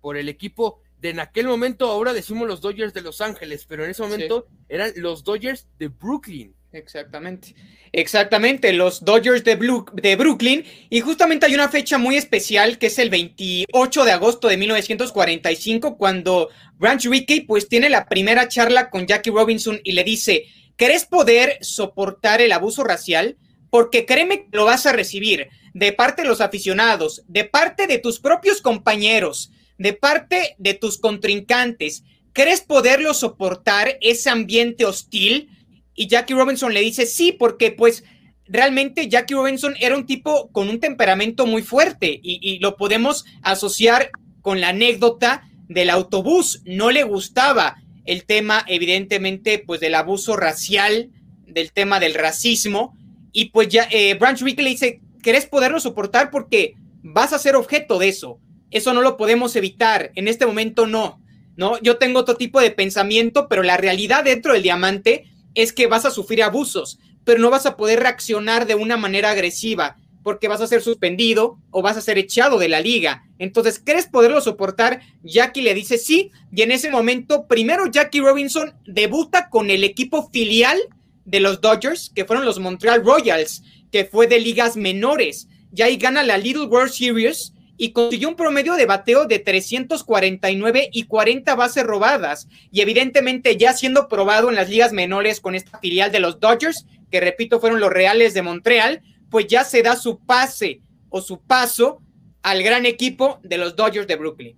por 0.00 0.16
el 0.16 0.28
equipo 0.28 0.80
de 1.00 1.10
en 1.10 1.20
aquel 1.20 1.46
momento, 1.46 1.90
ahora 1.90 2.12
decimos 2.12 2.48
los 2.48 2.60
Dodgers 2.60 2.92
de 2.92 3.02
Los 3.02 3.20
Ángeles, 3.20 3.66
pero 3.66 3.84
en 3.84 3.90
ese 3.90 4.02
momento 4.02 4.46
eran 4.68 4.92
los 4.96 5.22
Dodgers 5.22 5.68
de 5.78 5.88
Brooklyn. 5.88 6.54
Exactamente, 6.78 7.54
exactamente, 7.92 8.72
los 8.72 9.04
Dodgers 9.04 9.42
de, 9.42 9.56
de, 9.94 10.16
Brooklyn. 10.16 10.64
Y 10.88 11.00
justamente 11.00 11.46
hay 11.46 11.54
una 11.54 11.68
fecha 11.68 11.98
muy 11.98 12.16
especial 12.16 12.78
que 12.78 12.86
es 12.86 12.98
el 12.98 13.10
28 13.10 14.04
de 14.04 14.12
agosto 14.12 14.48
de 14.48 14.56
1945, 14.56 15.98
cuando 15.98 16.48
Branch 16.78 17.04
Rickey 17.04 17.40
pues 17.40 17.68
tiene 17.68 17.88
la 17.88 18.06
primera 18.06 18.48
charla 18.48 18.90
con 18.90 19.06
Jackie 19.06 19.30
Robinson 19.30 19.80
y 19.82 19.92
le 19.92 20.04
dice, 20.04 20.44
¿querés 20.76 21.04
poder 21.04 21.58
soportar 21.60 22.40
el 22.40 22.52
abuso 22.52 22.84
racial? 22.84 23.36
Porque 23.70 24.06
créeme 24.06 24.44
que 24.44 24.56
lo 24.56 24.64
vas 24.64 24.86
a 24.86 24.92
recibir 24.92 25.48
de 25.74 25.92
parte 25.92 26.22
de 26.22 26.28
los 26.28 26.40
aficionados, 26.40 27.22
de 27.26 27.44
parte 27.44 27.86
de 27.86 27.98
tus 27.98 28.20
propios 28.20 28.62
compañeros, 28.62 29.50
de 29.78 29.92
parte 29.92 30.54
de 30.58 30.74
tus 30.74 30.98
contrincantes. 30.98 32.04
¿Crees 32.32 32.60
poderlo 32.60 33.14
soportar 33.14 33.98
ese 34.00 34.30
ambiente 34.30 34.84
hostil? 34.84 35.50
Y 35.98 36.06
Jackie 36.06 36.34
Robinson 36.34 36.72
le 36.72 36.80
dice, 36.80 37.06
sí, 37.06 37.32
porque 37.32 37.72
pues 37.72 38.04
realmente 38.46 39.08
Jackie 39.08 39.34
Robinson 39.34 39.74
era 39.80 39.96
un 39.96 40.06
tipo 40.06 40.48
con 40.52 40.68
un 40.68 40.78
temperamento 40.78 41.44
muy 41.44 41.62
fuerte 41.62 42.20
y, 42.22 42.60
lo 42.60 42.76
podemos 42.76 43.24
asociar 43.42 44.12
con 44.40 44.60
la 44.60 44.68
anécdota 44.68 45.50
del 45.68 45.90
autobús. 45.90 46.62
No 46.64 46.92
le 46.92 47.02
gustaba 47.02 47.82
el 48.04 48.26
tema, 48.26 48.64
evidentemente, 48.68 49.58
pues 49.58 49.80
del 49.80 49.96
abuso 49.96 50.36
racial, 50.36 51.10
del 51.48 51.72
tema 51.72 51.98
del 51.98 52.14
racismo. 52.14 52.96
Y 53.32 53.46
pues 53.46 53.66
ya 53.66 53.88
eh, 53.90 54.14
Branch 54.14 54.40
Rickey 54.40 54.62
le 54.62 54.70
dice, 54.70 55.00
¿querés 55.20 55.46
poderlo 55.46 55.80
soportar? 55.80 56.30
Porque 56.30 56.76
vas 57.02 57.32
a 57.32 57.40
ser 57.40 57.56
objeto 57.56 57.98
de 57.98 58.10
eso. 58.10 58.38
Eso 58.70 58.94
no 58.94 59.02
lo 59.02 59.16
podemos 59.16 59.56
evitar. 59.56 60.12
En 60.14 60.28
este 60.28 60.46
momento 60.46 60.86
no. 60.86 61.20
¿no? 61.56 61.76
Yo 61.82 61.96
tengo 61.96 62.20
otro 62.20 62.36
tipo 62.36 62.60
de 62.60 62.70
pensamiento, 62.70 63.48
pero 63.48 63.64
la 63.64 63.76
realidad 63.76 64.22
dentro 64.22 64.52
del 64.52 64.62
diamante 64.62 65.24
es 65.58 65.72
que 65.72 65.88
vas 65.88 66.04
a 66.04 66.10
sufrir 66.10 66.42
abusos, 66.42 66.98
pero 67.24 67.40
no 67.40 67.50
vas 67.50 67.66
a 67.66 67.76
poder 67.76 68.00
reaccionar 68.00 68.66
de 68.66 68.76
una 68.76 68.96
manera 68.96 69.30
agresiva 69.30 69.96
porque 70.22 70.46
vas 70.46 70.60
a 70.60 70.66
ser 70.66 70.82
suspendido 70.82 71.58
o 71.70 71.82
vas 71.82 71.96
a 71.96 72.02
ser 72.02 72.18
echado 72.18 72.58
de 72.58 72.68
la 72.68 72.80
liga. 72.80 73.24
Entonces, 73.38 73.80
¿crees 73.82 74.06
poderlo 74.06 74.40
soportar? 74.40 75.00
Jackie 75.22 75.62
le 75.62 75.74
dice 75.74 75.96
sí, 75.96 76.30
y 76.52 76.62
en 76.62 76.70
ese 76.70 76.90
momento, 76.90 77.46
primero 77.46 77.86
Jackie 77.90 78.20
Robinson 78.20 78.74
debuta 78.86 79.48
con 79.48 79.70
el 79.70 79.84
equipo 79.84 80.28
filial 80.30 80.78
de 81.24 81.40
los 81.40 81.60
Dodgers, 81.60 82.12
que 82.14 82.24
fueron 82.24 82.44
los 82.44 82.58
Montreal 82.58 83.04
Royals, 83.04 83.62
que 83.90 84.04
fue 84.04 84.26
de 84.26 84.38
ligas 84.38 84.76
menores. 84.76 85.48
Ya 85.72 85.86
ahí 85.86 85.96
gana 85.96 86.22
la 86.22 86.38
Little 86.38 86.66
World 86.66 86.92
Series 86.92 87.54
y 87.78 87.92
consiguió 87.92 88.28
un 88.28 88.36
promedio 88.36 88.74
de 88.74 88.84
bateo 88.84 89.24
de 89.24 89.38
349 89.38 90.90
y 90.92 91.04
40 91.04 91.54
bases 91.54 91.84
robadas. 91.84 92.48
Y 92.70 92.82
evidentemente 92.82 93.56
ya 93.56 93.72
siendo 93.72 94.08
probado 94.08 94.50
en 94.50 94.56
las 94.56 94.68
ligas 94.68 94.92
menores 94.92 95.40
con 95.40 95.54
esta 95.54 95.78
filial 95.78 96.12
de 96.12 96.18
los 96.18 96.40
Dodgers, 96.40 96.84
que 97.10 97.20
repito 97.20 97.60
fueron 97.60 97.80
los 97.80 97.90
Reales 97.90 98.34
de 98.34 98.42
Montreal, 98.42 99.00
pues 99.30 99.46
ya 99.46 99.64
se 99.64 99.82
da 99.82 99.96
su 99.96 100.18
pase 100.18 100.82
o 101.08 101.22
su 101.22 101.40
paso 101.40 102.02
al 102.42 102.62
gran 102.62 102.84
equipo 102.84 103.40
de 103.44 103.58
los 103.58 103.76
Dodgers 103.76 104.08
de 104.08 104.16
Brooklyn. 104.16 104.56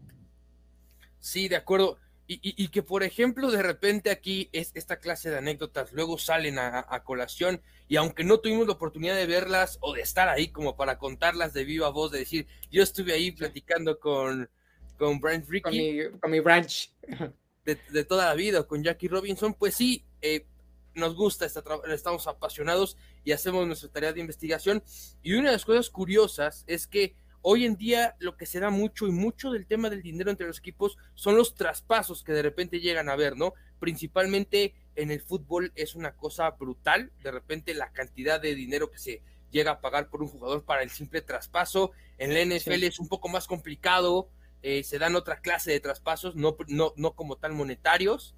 Sí, 1.20 1.48
de 1.48 1.56
acuerdo. 1.56 1.98
Y, 2.32 2.68
que, 2.68 2.84
por 2.84 3.02
ejemplo, 3.02 3.50
de 3.50 3.60
repente 3.60 4.08
aquí 4.08 4.50
es 4.52 4.70
esta 4.74 5.00
clase 5.00 5.30
de 5.30 5.38
anécdotas 5.38 5.92
luego 5.92 6.16
salen 6.16 6.60
a, 6.60 7.02
colación 7.02 7.60
y 7.88 7.96
aunque 7.96 8.22
no 8.22 8.38
tuvimos 8.38 8.68
la 8.68 8.74
oportunidad 8.74 9.16
de 9.16 9.26
verlas 9.26 9.78
o 9.80 9.94
de 9.94 10.02
estar 10.02 10.28
ahí 10.28 10.46
como 10.52 10.76
para 10.76 10.96
contarlas 10.96 11.52
de 11.54 11.64
viva 11.64 11.88
voz, 11.88 12.12
de 12.12 12.20
decir, 12.20 12.46
yo 12.70 12.84
estuve 12.84 13.14
ahí 13.14 13.32
platicando 13.32 13.98
con, 13.98 14.48
con 14.96 15.18
Branch 15.18 15.44
Rickey. 15.48 16.08
Con 16.20 16.30
mi, 16.30 16.38
Branch. 16.38 16.94
De, 17.64 18.04
toda 18.04 18.26
la 18.26 18.34
vida, 18.34 18.62
con 18.62 18.84
Jackie 18.84 19.08
Robinson, 19.08 19.54
pues 19.54 19.74
sí, 19.74 20.04
eh, 20.22 20.46
nos 20.94 21.16
gusta, 21.16 21.46
estamos 21.46 22.28
apasionados 22.28 22.96
y 23.24 23.32
hacemos 23.32 23.66
nuestra 23.66 23.88
tarea 23.88 24.12
de 24.12 24.20
investigación. 24.20 24.84
Y 25.20 25.32
una 25.32 25.48
de 25.48 25.54
las 25.54 25.64
cosas 25.64 25.90
curiosas 25.90 26.62
es 26.68 26.86
que 26.86 27.16
Hoy 27.42 27.64
en 27.64 27.76
día 27.76 28.16
lo 28.18 28.36
que 28.36 28.46
se 28.46 28.60
da 28.60 28.70
mucho 28.70 29.06
y 29.06 29.12
mucho 29.12 29.50
del 29.50 29.66
tema 29.66 29.88
del 29.88 30.02
dinero 30.02 30.30
entre 30.30 30.46
los 30.46 30.58
equipos 30.58 30.98
son 31.14 31.36
los 31.36 31.54
traspasos 31.54 32.22
que 32.22 32.32
de 32.32 32.42
repente 32.42 32.80
llegan 32.80 33.08
a 33.08 33.16
ver, 33.16 33.36
¿no? 33.36 33.54
Principalmente 33.78 34.74
en 34.94 35.10
el 35.10 35.22
fútbol 35.22 35.72
es 35.74 35.94
una 35.94 36.14
cosa 36.14 36.50
brutal, 36.50 37.12
de 37.22 37.30
repente 37.30 37.72
la 37.74 37.92
cantidad 37.92 38.40
de 38.40 38.54
dinero 38.54 38.90
que 38.90 38.98
se 38.98 39.22
llega 39.50 39.72
a 39.72 39.80
pagar 39.80 40.10
por 40.10 40.22
un 40.22 40.28
jugador 40.28 40.64
para 40.64 40.82
el 40.82 40.90
simple 40.90 41.22
traspaso, 41.22 41.92
en 42.18 42.34
la 42.34 42.44
NFL 42.44 42.84
es 42.84 43.00
un 43.00 43.08
poco 43.08 43.28
más 43.28 43.46
complicado, 43.46 44.28
eh, 44.62 44.84
se 44.84 44.98
dan 44.98 45.16
otra 45.16 45.40
clase 45.40 45.70
de 45.70 45.80
traspasos, 45.80 46.36
no, 46.36 46.56
no, 46.68 46.92
no 46.96 47.12
como 47.14 47.36
tal 47.36 47.52
monetarios, 47.52 48.34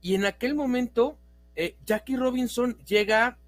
y 0.00 0.14
en 0.14 0.24
aquel 0.24 0.54
momento 0.54 1.18
eh, 1.56 1.76
Jackie 1.84 2.16
Robinson 2.16 2.78
llega 2.86 3.38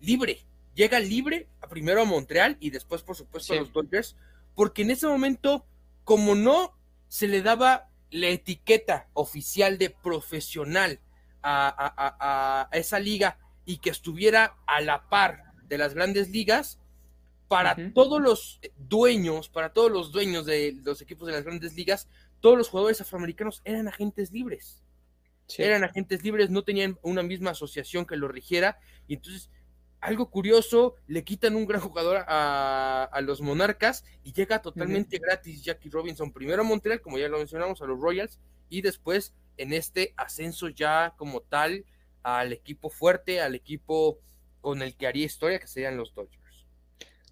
libre, 0.00 0.44
llega 0.74 1.00
libre 1.00 1.48
primero 1.68 2.02
a 2.02 2.04
Montreal 2.04 2.56
y 2.60 2.70
después, 2.70 3.02
por 3.02 3.16
supuesto, 3.16 3.54
a 3.54 3.56
los 3.56 3.72
Dodgers, 3.72 4.16
porque 4.54 4.82
en 4.82 4.90
ese 4.90 5.06
momento, 5.06 5.64
como 6.04 6.34
no 6.34 6.76
se 7.08 7.28
le 7.28 7.42
daba 7.42 7.88
la 8.10 8.28
etiqueta 8.28 9.08
oficial 9.14 9.78
de 9.78 9.90
profesional 9.90 11.00
a, 11.42 12.68
esa 12.72 12.98
liga 12.98 13.38
y 13.64 13.78
que 13.78 13.90
estuviera 13.90 14.56
a 14.66 14.80
la 14.80 15.08
par 15.08 15.54
de 15.68 15.78
las 15.78 15.94
grandes 15.94 16.30
ligas, 16.30 16.78
para 17.48 17.76
todos 17.92 18.20
los 18.20 18.60
dueños, 18.78 19.50
para 19.50 19.74
todos 19.74 19.92
los 19.92 20.10
dueños 20.10 20.46
de 20.46 20.74
los 20.84 21.02
equipos 21.02 21.26
de 21.26 21.34
las 21.34 21.44
grandes 21.44 21.74
ligas, 21.74 22.08
todos 22.40 22.56
los 22.56 22.70
jugadores 22.70 23.02
afroamericanos 23.02 23.60
eran 23.66 23.88
agentes 23.88 24.32
libres. 24.32 24.82
Eran 25.58 25.84
agentes 25.84 26.24
libres, 26.24 26.48
no 26.48 26.64
tenían 26.64 26.98
una 27.02 27.22
misma 27.22 27.50
asociación 27.50 28.06
que 28.06 28.16
lo 28.16 28.28
rigiera, 28.28 28.78
y 29.06 29.14
entonces 29.14 29.50
algo 30.02 30.28
curioso, 30.28 30.96
le 31.06 31.22
quitan 31.22 31.54
un 31.54 31.64
gran 31.64 31.80
jugador 31.80 32.24
a, 32.26 33.20
los 33.22 33.40
Monarcas 33.40 34.04
y 34.24 34.32
llega 34.32 34.60
totalmente 34.60 35.18
gratis 35.18 35.62
Jackie 35.62 35.90
Robinson, 35.90 36.32
primero 36.32 36.62
a 36.62 36.64
Montreal, 36.64 37.00
como 37.00 37.18
ya 37.18 37.28
lo 37.28 37.38
mencionamos, 37.38 37.80
a 37.80 37.86
los 37.86 38.00
Royals, 38.00 38.40
y 38.68 38.82
después 38.82 39.32
en 39.56 39.72
este 39.72 40.12
ascenso 40.16 40.68
ya 40.68 41.14
como 41.16 41.40
tal 41.40 41.84
al 42.24 42.52
equipo 42.52 42.90
fuerte, 42.90 43.40
al 43.40 43.54
equipo 43.54 44.18
con 44.60 44.82
el 44.82 44.96
que 44.96 45.06
haría 45.06 45.24
historia, 45.24 45.60
que 45.60 45.68
serían 45.68 45.96
los 45.96 46.12
Dodgers. 46.14 46.66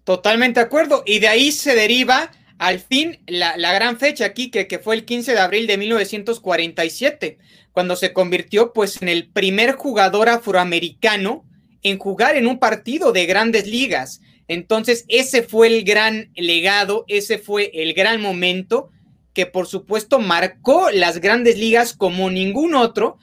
Totalmente 0.05 0.61
de 0.61 0.65
acuerdo, 0.65 1.03
y 1.05 1.19
de 1.19 1.27
ahí 1.27 1.51
se 1.51 1.75
deriva 1.75 2.31
al 2.57 2.79
fin 2.79 3.21
la, 3.27 3.73
gran 3.73 3.99
fecha 3.99 4.23
aquí, 4.23 4.49
que, 4.49 4.67
que 4.67 4.79
fue 4.79 4.95
el 4.95 5.03
15 5.03 5.33
de 5.33 5.39
abril 5.39 5.67
de 5.67 5.77
1947, 5.77 7.37
cuando 7.73 7.97
se 7.97 8.13
convirtió 8.13 8.71
pues 8.71 9.01
en 9.01 9.09
el 9.09 9.29
primer 9.29 9.73
jugador 9.73 10.29
afroamericano 10.29 11.43
en 11.83 11.97
jugar 11.97 12.35
en 12.35 12.47
un 12.47 12.59
partido 12.59 13.11
de 13.11 13.25
grandes 13.25 13.67
ligas. 13.67 14.21
Entonces, 14.47 15.05
ese 15.07 15.43
fue 15.43 15.67
el 15.67 15.83
gran 15.83 16.31
legado, 16.35 17.05
ese 17.07 17.37
fue 17.37 17.71
el 17.73 17.93
gran 17.93 18.21
momento 18.21 18.89
que 19.33 19.45
por 19.45 19.67
supuesto 19.67 20.19
marcó 20.19 20.89
las 20.91 21.19
grandes 21.19 21.57
ligas 21.57 21.93
como 21.93 22.29
ningún 22.29 22.75
otro. 22.75 23.17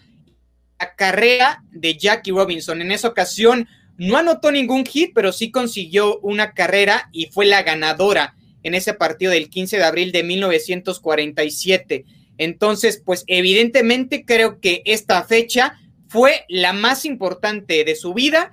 La 0.78 0.94
carrera 0.94 1.64
de 1.70 1.96
Jackie 1.96 2.30
Robinson. 2.30 2.80
En 2.80 2.92
esa 2.92 3.08
ocasión 3.08 3.68
no 3.96 4.16
anotó 4.16 4.50
ningún 4.52 4.86
hit, 4.86 5.10
pero 5.14 5.32
sí 5.32 5.50
consiguió 5.50 6.18
una 6.20 6.54
carrera 6.54 7.10
y 7.12 7.26
fue 7.26 7.46
la 7.46 7.62
ganadora 7.62 8.36
en 8.62 8.74
ese 8.74 8.94
partido 8.94 9.32
del 9.32 9.50
15 9.50 9.76
de 9.76 9.84
abril 9.84 10.12
de 10.12 10.22
1947. 10.22 12.04
Entonces, 12.38 13.02
pues 13.04 13.24
evidentemente 13.26 14.24
creo 14.24 14.60
que 14.60 14.82
esta 14.84 15.24
fecha 15.24 15.78
fue 16.08 16.44
la 16.48 16.72
más 16.72 17.04
importante 17.04 17.84
de 17.84 17.94
su 17.94 18.14
vida 18.14 18.50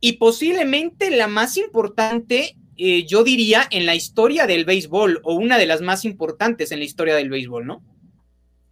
y 0.00 0.14
posiblemente 0.14 1.10
la 1.10 1.26
más 1.26 1.56
importante, 1.56 2.56
eh, 2.76 3.06
yo 3.06 3.24
diría, 3.24 3.66
en 3.70 3.86
la 3.86 3.94
historia 3.94 4.46
del 4.46 4.64
béisbol 4.64 5.20
o 5.24 5.34
una 5.34 5.58
de 5.58 5.66
las 5.66 5.80
más 5.80 6.04
importantes 6.04 6.70
en 6.70 6.78
la 6.78 6.84
historia 6.84 7.16
del 7.16 7.30
béisbol, 7.30 7.66
¿no? 7.66 7.82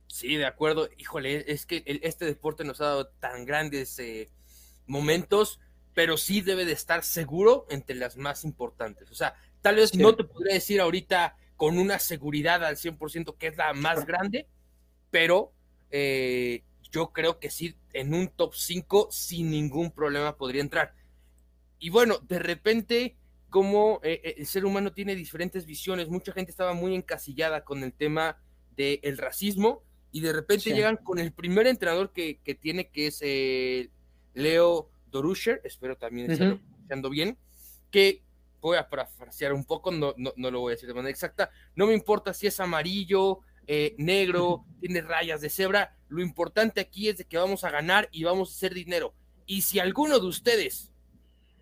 Sí, 0.06 0.36
de 0.36 0.46
acuerdo. 0.46 0.88
Híjole, 0.96 1.44
es 1.52 1.66
que 1.66 1.82
este 2.02 2.24
deporte 2.24 2.64
nos 2.64 2.80
ha 2.80 2.86
dado 2.86 3.08
tan 3.08 3.44
grandes 3.44 3.98
eh, 3.98 4.30
momentos, 4.86 5.60
pero 5.94 6.16
sí 6.16 6.40
debe 6.40 6.64
de 6.64 6.72
estar 6.72 7.02
seguro 7.02 7.66
entre 7.70 7.96
las 7.96 8.16
más 8.16 8.44
importantes. 8.44 9.10
O 9.10 9.14
sea, 9.14 9.34
tal 9.62 9.76
vez 9.76 9.94
no 9.94 10.14
te 10.14 10.24
podría 10.24 10.54
decir 10.54 10.80
ahorita 10.80 11.36
con 11.56 11.78
una 11.78 11.98
seguridad 11.98 12.64
al 12.64 12.76
100% 12.76 13.36
que 13.36 13.48
es 13.48 13.56
la 13.56 13.72
más 13.72 14.06
grande, 14.06 14.46
pero 15.10 15.52
eh, 15.90 16.62
yo 16.90 17.12
creo 17.12 17.38
que 17.38 17.50
sí, 17.50 17.76
en 17.92 18.14
un 18.14 18.28
top 18.28 18.54
5 18.54 19.08
sin 19.10 19.50
ningún 19.50 19.90
problema 19.90 20.36
podría 20.36 20.62
entrar. 20.62 20.94
Y 21.78 21.90
bueno, 21.90 22.18
de 22.18 22.38
repente, 22.38 23.16
cómo 23.50 24.00
eh, 24.02 24.20
eh, 24.22 24.34
el 24.38 24.46
ser 24.46 24.64
humano 24.64 24.92
tiene 24.92 25.14
diferentes 25.14 25.66
visiones. 25.66 26.08
Mucha 26.08 26.32
gente 26.32 26.50
estaba 26.50 26.74
muy 26.74 26.94
encasillada 26.94 27.64
con 27.64 27.82
el 27.82 27.92
tema 27.92 28.38
del 28.76 29.16
racismo 29.16 29.82
y 30.12 30.20
de 30.20 30.32
repente 30.32 30.74
llegan 30.74 30.98
con 30.98 31.18
el 31.18 31.32
primer 31.32 31.66
entrenador 31.66 32.12
que, 32.12 32.38
tiene, 32.60 32.90
que 32.90 33.06
es 33.06 33.20
eh, 33.22 33.90
Leo 34.34 34.90
Dorusher, 35.10 35.60
espero 35.64 35.96
también 35.96 36.30
estarlo 36.30 36.54
uh 36.54 37.10
bien, 37.10 37.38
que 37.90 38.22
voy 38.60 38.76
a 38.76 38.88
parafrasear 38.88 39.52
un 39.52 39.64
poco, 39.64 39.90
no, 39.90 40.14
no, 40.16 40.32
no, 40.36 40.50
lo 40.50 40.60
voy 40.60 40.72
a 40.72 40.74
decir 40.74 40.88
de 40.88 40.94
manera 40.94 41.10
exacta, 41.10 41.50
no 41.74 41.86
me 41.86 41.94
importa 41.94 42.34
si 42.34 42.46
es 42.46 42.60
amarillo, 42.60 43.40
negro, 43.98 44.64
tiene 44.80 45.00
rayas 45.00 45.40
de 45.40 45.50
cebra, 45.50 45.96
lo 46.08 46.22
importante 46.22 46.80
aquí 46.80 47.08
es 47.08 47.18
de 47.18 47.24
que 47.24 47.38
vamos 47.38 47.64
a 47.64 47.70
ganar 47.70 48.08
y 48.12 48.24
vamos 48.24 48.50
a 48.50 48.54
hacer 48.54 48.74
dinero. 48.74 49.14
Y 49.46 49.62
si 49.62 49.78
alguno 49.78 50.18
de 50.18 50.26
ustedes 50.26 50.92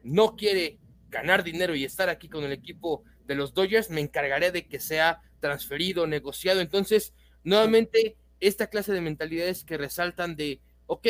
no 0.02 0.36
quiere 0.36 0.78
ganar 1.08 1.44
dinero 1.44 1.74
y 1.74 1.84
estar 1.84 2.08
aquí 2.08 2.28
con 2.28 2.44
el 2.44 2.52
equipo 2.52 3.04
de 3.26 3.34
los 3.34 3.54
Dodgers, 3.54 3.90
me 3.90 4.00
encargaré 4.00 4.52
de 4.52 4.66
que 4.66 4.80
sea 4.80 5.22
transferido, 5.40 6.06
negociado. 6.06 6.60
Entonces, 6.60 7.14
nuevamente, 7.42 8.16
esta 8.40 8.68
clase 8.68 8.92
de 8.92 9.00
mentalidades 9.00 9.64
que 9.64 9.78
resaltan 9.78 10.36
de, 10.36 10.60
ok, 10.86 11.06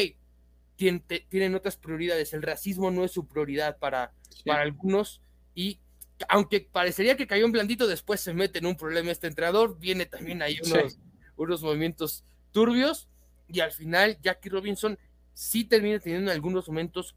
tienen, 0.76 1.54
otras 1.54 1.76
prioridades, 1.76 2.32
el 2.32 2.42
racismo 2.42 2.90
no 2.90 3.04
es 3.04 3.12
su 3.12 3.26
prioridad 3.26 3.78
para, 3.78 4.12
para 4.44 4.62
algunos 4.62 5.22
y 5.54 5.80
aunque 6.28 6.60
parecería 6.60 7.16
que 7.16 7.26
cayó 7.26 7.46
un 7.46 7.52
blandito, 7.52 7.86
después 7.86 8.20
se 8.20 8.34
mete 8.34 8.58
en 8.58 8.66
un 8.66 8.76
problema 8.76 9.10
este 9.10 9.26
entrenador, 9.26 9.78
viene 9.78 10.06
también 10.06 10.42
ahí 10.42 10.58
unos, 10.64 10.98
unos 11.36 11.62
movimientos 11.62 12.24
turbios 12.52 13.08
y 13.48 13.60
al 13.60 13.72
final 13.72 14.18
Jackie 14.22 14.48
Robinson 14.48 14.98
sí 15.32 15.64
termina 15.64 15.98
teniendo 15.98 16.30
algunos 16.30 16.68
momentos 16.68 17.16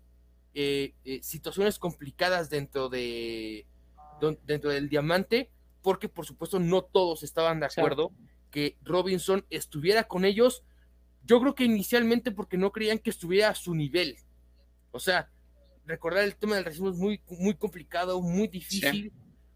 eh, 0.54 0.96
eh, 1.06 1.20
situaciones 1.22 1.78
complicadas 1.78 2.50
dentro 2.50 2.90
de 2.90 3.68
dentro 4.46 4.72
del 4.72 4.90
diamante, 4.90 5.52
porque 5.84 6.10
por 6.10 6.26
supuesto 6.26 6.60
no 6.60 6.82
todos 6.82 7.22
estaban 7.22 7.60
de 7.60 7.68
acuerdo 7.68 8.12
que 8.50 8.76
Robinson 8.82 9.46
estuviera 9.52 10.06
con 10.06 10.26
ellos. 10.26 10.64
Yo 11.24 11.40
creo 11.40 11.54
que 11.54 11.66
inicialmente 11.66 12.32
porque 12.32 12.58
no 12.58 12.72
creían 12.72 12.98
que 12.98 13.12
estuviera 13.12 13.50
a 13.50 13.56
su 13.56 13.76
nivel. 13.76 14.18
O 14.92 15.00
sea, 15.00 15.30
recordar 15.88 16.24
el 16.24 16.36
tema 16.36 16.56
del 16.56 16.66
racismo 16.66 16.90
es 16.90 16.98
muy, 16.98 17.22
muy 17.30 17.56
complicado, 17.56 18.22
muy 18.22 18.48
difícil, 18.48 19.12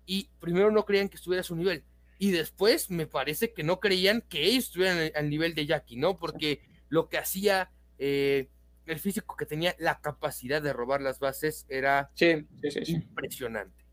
y 0.05 0.29
primero 0.39 0.71
no 0.71 0.85
creían 0.85 1.09
que 1.09 1.17
estuviera 1.17 1.41
a 1.41 1.43
su 1.43 1.55
nivel. 1.55 1.83
Y 2.17 2.31
después 2.31 2.89
me 2.89 3.07
parece 3.07 3.51
que 3.51 3.63
no 3.63 3.79
creían 3.79 4.21
que 4.21 4.43
ellos 4.43 4.65
estuvieran 4.65 5.11
al 5.15 5.29
nivel 5.29 5.55
de 5.55 5.65
Jackie, 5.65 5.97
¿no? 5.97 6.17
Porque 6.17 6.61
lo 6.89 7.09
que 7.09 7.17
hacía 7.17 7.71
eh, 7.97 8.47
el 8.85 8.99
físico 8.99 9.35
que 9.35 9.45
tenía 9.45 9.75
la 9.79 9.99
capacidad 10.01 10.61
de 10.61 10.73
robar 10.73 11.01
las 11.01 11.19
bases 11.19 11.65
era 11.69 12.11
impresionante. 12.87 13.85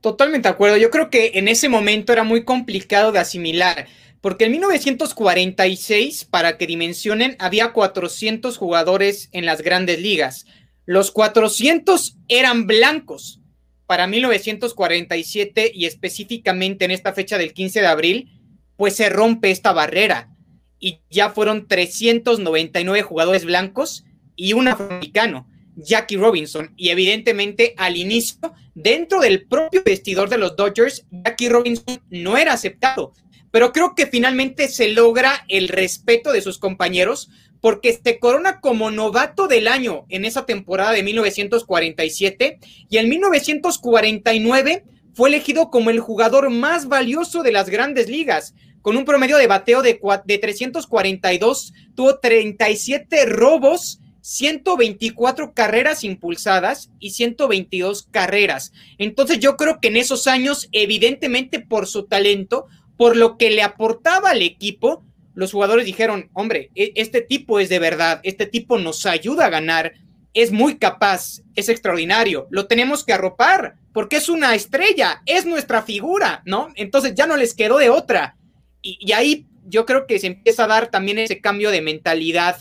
Totalmente 0.00 0.48
de 0.48 0.54
acuerdo. 0.54 0.76
Yo 0.76 0.90
creo 0.90 1.10
que 1.10 1.32
en 1.34 1.48
ese 1.48 1.68
momento 1.68 2.12
era 2.12 2.24
muy 2.24 2.44
complicado 2.44 3.12
de 3.12 3.18
asimilar, 3.18 3.86
porque 4.20 4.46
en 4.46 4.52
1946, 4.52 6.24
para 6.24 6.56
que 6.56 6.66
dimensionen, 6.66 7.36
había 7.38 7.72
400 7.72 8.56
jugadores 8.56 9.28
en 9.32 9.44
las 9.44 9.62
grandes 9.62 10.00
ligas. 10.00 10.46
Los 10.90 11.12
400 11.12 12.16
eran 12.26 12.66
blancos. 12.66 13.38
Para 13.86 14.08
1947 14.08 15.70
y 15.72 15.86
específicamente 15.86 16.84
en 16.84 16.90
esta 16.90 17.12
fecha 17.12 17.38
del 17.38 17.54
15 17.54 17.80
de 17.80 17.86
abril, 17.86 18.42
pues 18.74 18.96
se 18.96 19.08
rompe 19.08 19.52
esta 19.52 19.72
barrera 19.72 20.34
y 20.80 20.98
ya 21.08 21.30
fueron 21.30 21.68
399 21.68 23.02
jugadores 23.02 23.44
blancos 23.44 24.04
y 24.34 24.54
un 24.54 24.66
afroamericano, 24.66 25.46
Jackie 25.76 26.16
Robinson. 26.16 26.74
Y 26.76 26.88
evidentemente 26.88 27.72
al 27.76 27.96
inicio, 27.96 28.52
dentro 28.74 29.20
del 29.20 29.46
propio 29.46 29.84
vestidor 29.84 30.28
de 30.28 30.38
los 30.38 30.56
Dodgers, 30.56 31.06
Jackie 31.12 31.50
Robinson 31.50 32.02
no 32.10 32.36
era 32.36 32.54
aceptado. 32.54 33.12
Pero 33.52 33.72
creo 33.72 33.94
que 33.94 34.08
finalmente 34.08 34.66
se 34.66 34.88
logra 34.88 35.44
el 35.46 35.68
respeto 35.68 36.32
de 36.32 36.42
sus 36.42 36.58
compañeros 36.58 37.30
porque 37.60 37.98
se 38.02 38.18
corona 38.18 38.60
como 38.60 38.90
novato 38.90 39.48
del 39.48 39.68
año 39.68 40.04
en 40.08 40.24
esa 40.24 40.46
temporada 40.46 40.92
de 40.92 41.02
1947 41.02 42.58
y 42.88 42.98
en 42.98 43.08
1949 43.08 44.84
fue 45.12 45.28
elegido 45.28 45.70
como 45.70 45.90
el 45.90 46.00
jugador 46.00 46.50
más 46.50 46.88
valioso 46.88 47.42
de 47.42 47.52
las 47.52 47.68
grandes 47.68 48.08
ligas 48.08 48.54
con 48.82 48.96
un 48.96 49.04
promedio 49.04 49.36
de 49.36 49.46
bateo 49.46 49.82
de, 49.82 50.00
de 50.24 50.38
342, 50.38 51.72
tuvo 51.94 52.18
37 52.18 53.26
robos, 53.26 54.00
124 54.22 55.54
carreras 55.54 56.04
impulsadas 56.04 56.90
y 56.98 57.10
122 57.10 58.04
carreras. 58.10 58.72
Entonces 58.98 59.38
yo 59.38 59.56
creo 59.56 59.80
que 59.80 59.88
en 59.88 59.96
esos 59.96 60.26
años, 60.26 60.68
evidentemente 60.72 61.60
por 61.60 61.86
su 61.86 62.06
talento, 62.06 62.66
por 62.96 63.16
lo 63.16 63.36
que 63.38 63.50
le 63.50 63.62
aportaba 63.62 64.30
al 64.30 64.42
equipo, 64.42 65.02
los 65.40 65.52
jugadores 65.52 65.86
dijeron, 65.86 66.28
hombre, 66.34 66.70
e, 66.74 66.92
este 66.96 67.22
tipo 67.22 67.60
es 67.60 67.70
de 67.70 67.78
verdad, 67.78 68.20
este 68.24 68.44
tipo 68.44 68.78
nos 68.78 69.06
ayuda 69.06 69.46
a 69.46 69.48
ganar, 69.48 69.94
es 70.34 70.52
muy 70.52 70.76
capaz, 70.76 71.40
es 71.54 71.70
extraordinario, 71.70 72.46
lo 72.50 72.66
tenemos 72.66 73.04
que 73.04 73.14
arropar, 73.14 73.76
porque 73.94 74.16
es 74.16 74.28
una 74.28 74.54
estrella, 74.54 75.22
es 75.24 75.46
nuestra 75.46 75.80
figura, 75.80 76.42
¿no? 76.44 76.68
Entonces 76.76 77.14
ya 77.14 77.26
no 77.26 77.38
les 77.38 77.54
quedó 77.54 77.78
de 77.78 77.88
otra 77.88 78.36
y, 78.82 79.12
ahí 79.12 79.46
yo 79.64 79.86
creo 79.86 80.06
que 80.06 80.18
se 80.18 80.26
empieza 80.26 80.64
a 80.64 80.66
dar 80.68 80.90
también 80.90 81.16
ese 81.16 81.40
cambio 81.40 81.70
de 81.70 81.80
mentalidad, 81.80 82.58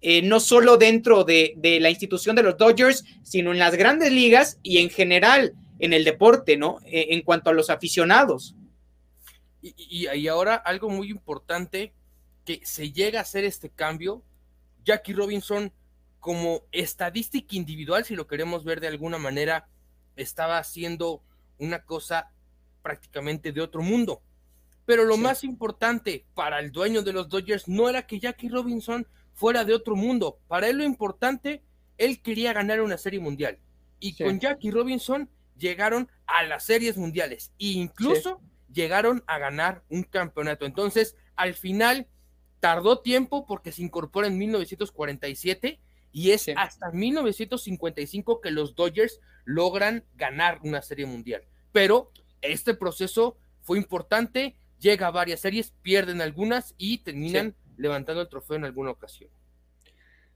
eh, 0.00 0.22
no 0.22 0.40
solo 0.40 0.78
dentro 0.78 1.24
de, 1.24 1.58
la 1.78 1.90
institución 1.90 2.36
de 2.36 2.42
los 2.42 2.56
Dodgers, 2.56 3.04
sino 3.22 3.52
en 3.52 3.58
las 3.58 3.74
grandes 3.74 4.10
ligas 4.10 4.58
y 4.62 4.78
en 4.78 4.88
general 4.88 5.52
en 5.78 5.92
el 5.92 6.04
deporte, 6.04 6.56
¿no? 6.56 6.78
E, 6.86 7.08
en 7.10 7.20
cuanto 7.20 7.50
a 7.50 7.52
los 7.52 7.68
aficionados. 7.68 8.54
Y, 9.60 10.26
ahora 10.28 10.54
algo 10.56 10.88
muy 10.88 11.10
importante, 11.10 11.92
que 12.44 12.60
se 12.64 12.92
llega 12.92 13.18
a 13.18 13.22
hacer 13.22 13.44
este 13.44 13.70
cambio, 13.70 14.22
Jackie 14.84 15.12
Robinson 15.12 15.72
como 16.20 16.62
estadística 16.72 17.54
individual, 17.54 18.04
si 18.04 18.16
lo 18.16 18.26
queremos 18.26 18.64
ver 18.64 18.80
de 18.80 18.88
alguna 18.88 19.18
manera, 19.18 19.68
estaba 20.16 20.58
haciendo 20.58 21.22
una 21.58 21.84
cosa 21.84 22.30
prácticamente 22.82 23.52
de 23.52 23.60
otro 23.60 23.82
mundo. 23.82 24.22
Pero 24.86 25.04
lo 25.04 25.16
más 25.16 25.44
importante 25.44 26.26
para 26.34 26.60
el 26.60 26.70
dueño 26.70 27.02
de 27.02 27.12
los 27.12 27.28
Dodgers 27.28 27.68
no 27.68 27.88
era 27.88 28.06
que 28.06 28.20
Jackie 28.20 28.48
Robinson 28.48 29.06
fuera 29.32 29.64
de 29.64 29.74
otro 29.74 29.96
mundo. 29.96 30.38
Para 30.46 30.68
él 30.68 30.78
lo 30.78 30.84
importante, 30.84 31.62
él 31.98 32.20
quería 32.22 32.52
ganar 32.52 32.80
una 32.80 32.98
serie 32.98 33.20
mundial. 33.20 33.58
Y 34.00 34.14
con 34.14 34.38
Jackie 34.38 34.70
Robinson 34.70 35.30
llegaron 35.56 36.10
a 36.26 36.42
las 36.42 36.64
series 36.64 36.96
mundiales 36.96 37.52
e 37.58 37.68
incluso 37.68 38.40
llegaron 38.72 39.22
a 39.26 39.38
ganar 39.38 39.82
un 39.88 40.02
campeonato. 40.02 40.66
Entonces, 40.66 41.16
al 41.36 41.54
final, 41.54 42.06
tardó 42.64 43.00
tiempo 43.00 43.44
porque 43.44 43.72
se 43.72 43.82
incorpora 43.82 44.26
en 44.26 44.38
1947 44.38 45.78
y 46.12 46.30
es 46.30 46.48
hasta 46.56 46.90
1955 46.92 48.40
que 48.40 48.50
los 48.50 48.74
Dodgers 48.74 49.20
logran 49.44 50.02
ganar 50.14 50.60
una 50.62 50.80
serie 50.80 51.04
mundial. 51.04 51.42
Pero 51.72 52.10
este 52.40 52.72
proceso 52.72 53.36
fue 53.60 53.76
importante 53.76 54.56
llega 54.78 55.08
a 55.08 55.10
varias 55.10 55.40
series, 55.40 55.74
pierden 55.82 56.22
algunas 56.22 56.74
y 56.78 56.98
terminan 56.98 57.54
levantando 57.76 58.22
el 58.22 58.30
trofeo 58.30 58.56
en 58.56 58.64
alguna 58.64 58.92
ocasión. 58.92 59.28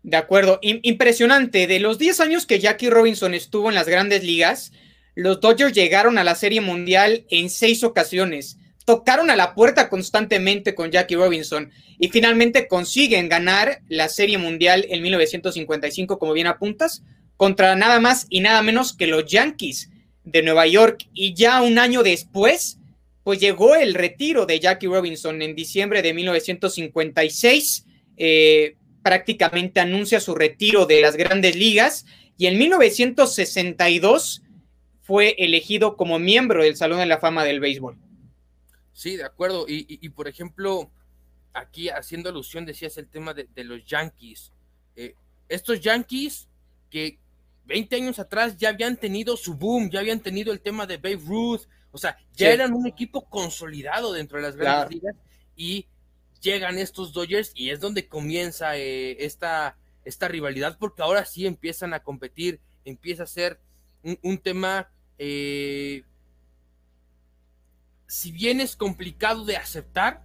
De 0.02 0.18
acuerdo, 0.18 0.58
impresionante. 0.60 1.66
De 1.66 1.80
los 1.80 1.96
10 1.96 2.20
años 2.20 2.44
que 2.44 2.60
Jackie 2.60 2.90
Robinson 2.90 3.32
estuvo 3.32 3.70
en 3.70 3.74
las 3.74 3.88
grandes 3.88 4.22
ligas, 4.22 4.72
los 5.14 5.40
Dodgers 5.40 5.72
llegaron 5.72 6.18
a 6.18 6.24
la 6.24 6.34
Serie 6.34 6.60
Mundial 6.60 7.24
en 7.30 7.48
seis 7.48 7.82
ocasiones. 7.84 8.58
Tocaron 8.88 9.28
a 9.28 9.36
la 9.36 9.54
puerta 9.54 9.90
constantemente 9.90 10.74
con 10.74 10.90
Jackie 10.90 11.16
Robinson 11.16 11.70
y 11.98 12.08
finalmente 12.08 12.68
consiguen 12.68 13.28
ganar 13.28 13.82
la 13.86 14.08
Serie 14.08 14.38
Mundial 14.38 14.86
en 14.88 15.02
1955, 15.02 16.18
como 16.18 16.32
bien 16.32 16.46
apuntas, 16.46 17.02
contra 17.36 17.76
nada 17.76 18.00
más 18.00 18.26
y 18.30 18.40
nada 18.40 18.62
menos 18.62 18.96
que 18.96 19.06
los 19.06 19.26
Yankees 19.26 19.90
de 20.24 20.42
Nueva 20.42 20.66
York. 20.66 21.06
Y 21.12 21.34
ya 21.34 21.60
un 21.60 21.78
año 21.78 22.02
después, 22.02 22.78
pues 23.24 23.38
llegó 23.40 23.76
el 23.76 23.92
retiro 23.92 24.46
de 24.46 24.58
Jackie 24.58 24.86
Robinson 24.86 25.42
en 25.42 25.54
diciembre 25.54 26.00
de 26.00 26.14
1956. 26.14 27.84
Eh, 28.16 28.76
prácticamente 29.02 29.80
anuncia 29.80 30.18
su 30.18 30.34
retiro 30.34 30.86
de 30.86 31.02
las 31.02 31.14
grandes 31.14 31.56
ligas 31.56 32.06
y 32.38 32.46
en 32.46 32.56
1962 32.56 34.44
fue 35.02 35.34
elegido 35.36 35.98
como 35.98 36.18
miembro 36.18 36.62
del 36.62 36.76
Salón 36.76 37.00
de 37.00 37.06
la 37.06 37.18
Fama 37.18 37.44
del 37.44 37.60
Béisbol. 37.60 38.07
Sí, 38.98 39.16
de 39.16 39.22
acuerdo. 39.22 39.64
Y, 39.68 40.08
por 40.08 40.26
ejemplo, 40.26 40.90
aquí 41.52 41.88
haciendo 41.88 42.30
alusión, 42.30 42.66
decías 42.66 42.98
el 42.98 43.06
tema 43.06 43.32
de, 43.32 43.46
los 43.62 43.84
Yankees. 43.86 44.52
Eh, 44.96 45.14
estos 45.48 45.80
Yankees 45.80 46.48
que 46.90 47.20
20 47.66 47.94
años 47.94 48.18
atrás 48.18 48.56
ya 48.56 48.70
habían 48.70 48.96
tenido 48.96 49.36
su 49.36 49.54
boom, 49.54 49.88
ya 49.88 50.00
habían 50.00 50.18
tenido 50.18 50.52
el 50.52 50.60
tema 50.60 50.84
de 50.84 50.96
Babe 50.96 51.22
Ruth, 51.24 51.60
o 51.92 51.98
sea, 51.98 52.18
ya 52.34 52.50
eran 52.50 52.72
un 52.72 52.88
equipo 52.88 53.24
consolidado 53.30 54.12
dentro 54.12 54.38
de 54.38 54.42
las 54.42 54.56
grandes 54.56 54.96
ligas 54.96 55.14
y 55.54 55.86
llegan 56.40 56.76
estos 56.76 57.12
Dodgers 57.12 57.52
y 57.54 57.70
es 57.70 57.78
donde 57.78 58.08
comienza 58.08 58.76
eh, 58.76 59.24
esta, 59.24 59.76
esta 60.04 60.26
rivalidad 60.26 60.76
porque 60.76 61.02
ahora 61.02 61.24
sí 61.24 61.46
empiezan 61.46 61.94
a 61.94 62.02
competir, 62.02 62.58
empieza 62.84 63.22
a 63.22 63.26
ser 63.28 63.60
un, 64.02 64.38
tema 64.38 64.90
eh, 65.18 66.02
si 68.08 68.32
bien 68.32 68.60
es 68.60 68.74
complicado 68.74 69.44
de 69.44 69.56
aceptar, 69.56 70.24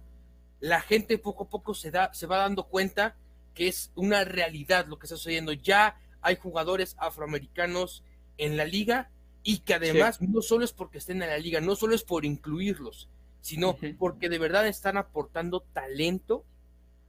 la 0.58 0.80
gente 0.80 1.18
poco 1.18 1.44
a 1.44 1.50
poco 1.50 1.74
se, 1.74 1.90
da, 1.90 2.12
se 2.14 2.26
va 2.26 2.38
dando 2.38 2.64
cuenta 2.64 3.14
que 3.54 3.68
es 3.68 3.92
una 3.94 4.24
realidad 4.24 4.86
lo 4.86 4.98
que 4.98 5.06
está 5.06 5.16
sucediendo. 5.16 5.52
Ya 5.52 6.00
hay 6.22 6.36
jugadores 6.36 6.96
afroamericanos 6.98 8.02
en 8.38 8.56
la 8.56 8.64
liga 8.64 9.10
y 9.42 9.58
que 9.58 9.74
además 9.74 10.20
no 10.22 10.40
solo 10.40 10.64
es 10.64 10.72
porque 10.72 10.98
estén 10.98 11.22
en 11.22 11.28
la 11.28 11.38
liga, 11.38 11.60
no 11.60 11.76
solo 11.76 11.94
es 11.94 12.02
por 12.02 12.24
incluirlos, 12.24 13.08
sino 13.42 13.76
porque 13.98 14.30
de 14.30 14.38
verdad 14.38 14.66
están 14.66 14.96
aportando 14.96 15.60
talento 15.60 16.44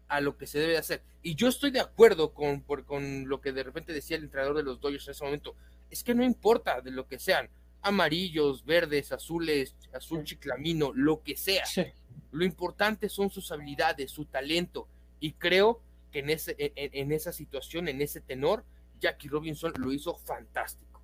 a 0.09 0.19
lo 0.19 0.37
que 0.37 0.45
se 0.45 0.59
debe 0.59 0.77
hacer. 0.77 1.01
Y 1.23 1.35
yo 1.35 1.47
estoy 1.47 1.71
de 1.71 1.79
acuerdo 1.79 2.33
con, 2.33 2.59
con 2.59 3.29
lo 3.29 3.39
que 3.39 3.53
de 3.53 3.63
repente 3.63 3.93
decía 3.93 4.17
el 4.17 4.25
entrenador 4.25 4.57
de 4.57 4.63
los 4.63 4.81
Dodgers 4.81 5.07
en 5.07 5.11
ese 5.11 5.23
momento. 5.23 5.55
Es 5.89 6.03
que 6.03 6.13
no 6.13 6.23
importa 6.25 6.81
de 6.81 6.91
lo 6.91 7.07
que 7.07 7.17
sean, 7.17 7.49
amarillos, 7.85 8.65
verdes, 8.65 9.11
azules, 9.11 9.75
azul 9.93 10.23
chiclamino, 10.23 10.91
lo 10.93 11.21
que 11.23 11.37
sea. 11.37 11.63
Lo 12.31 12.43
importante 12.43 13.09
son 13.09 13.29
sus 13.29 13.51
habilidades, 13.51 14.11
su 14.11 14.25
talento. 14.25 14.87
Y 15.19 15.33
creo 15.33 15.81
que 16.11 16.19
en, 16.19 16.31
ese, 16.31 16.55
en, 16.57 17.11
esa 17.11 17.31
situación, 17.31 17.87
en 17.87 18.01
ese 18.01 18.21
tenor, 18.21 18.65
Jackie 18.99 19.27
Robinson 19.27 19.73
lo 19.77 19.93
hizo 19.93 20.15
fantástico. 20.15 21.01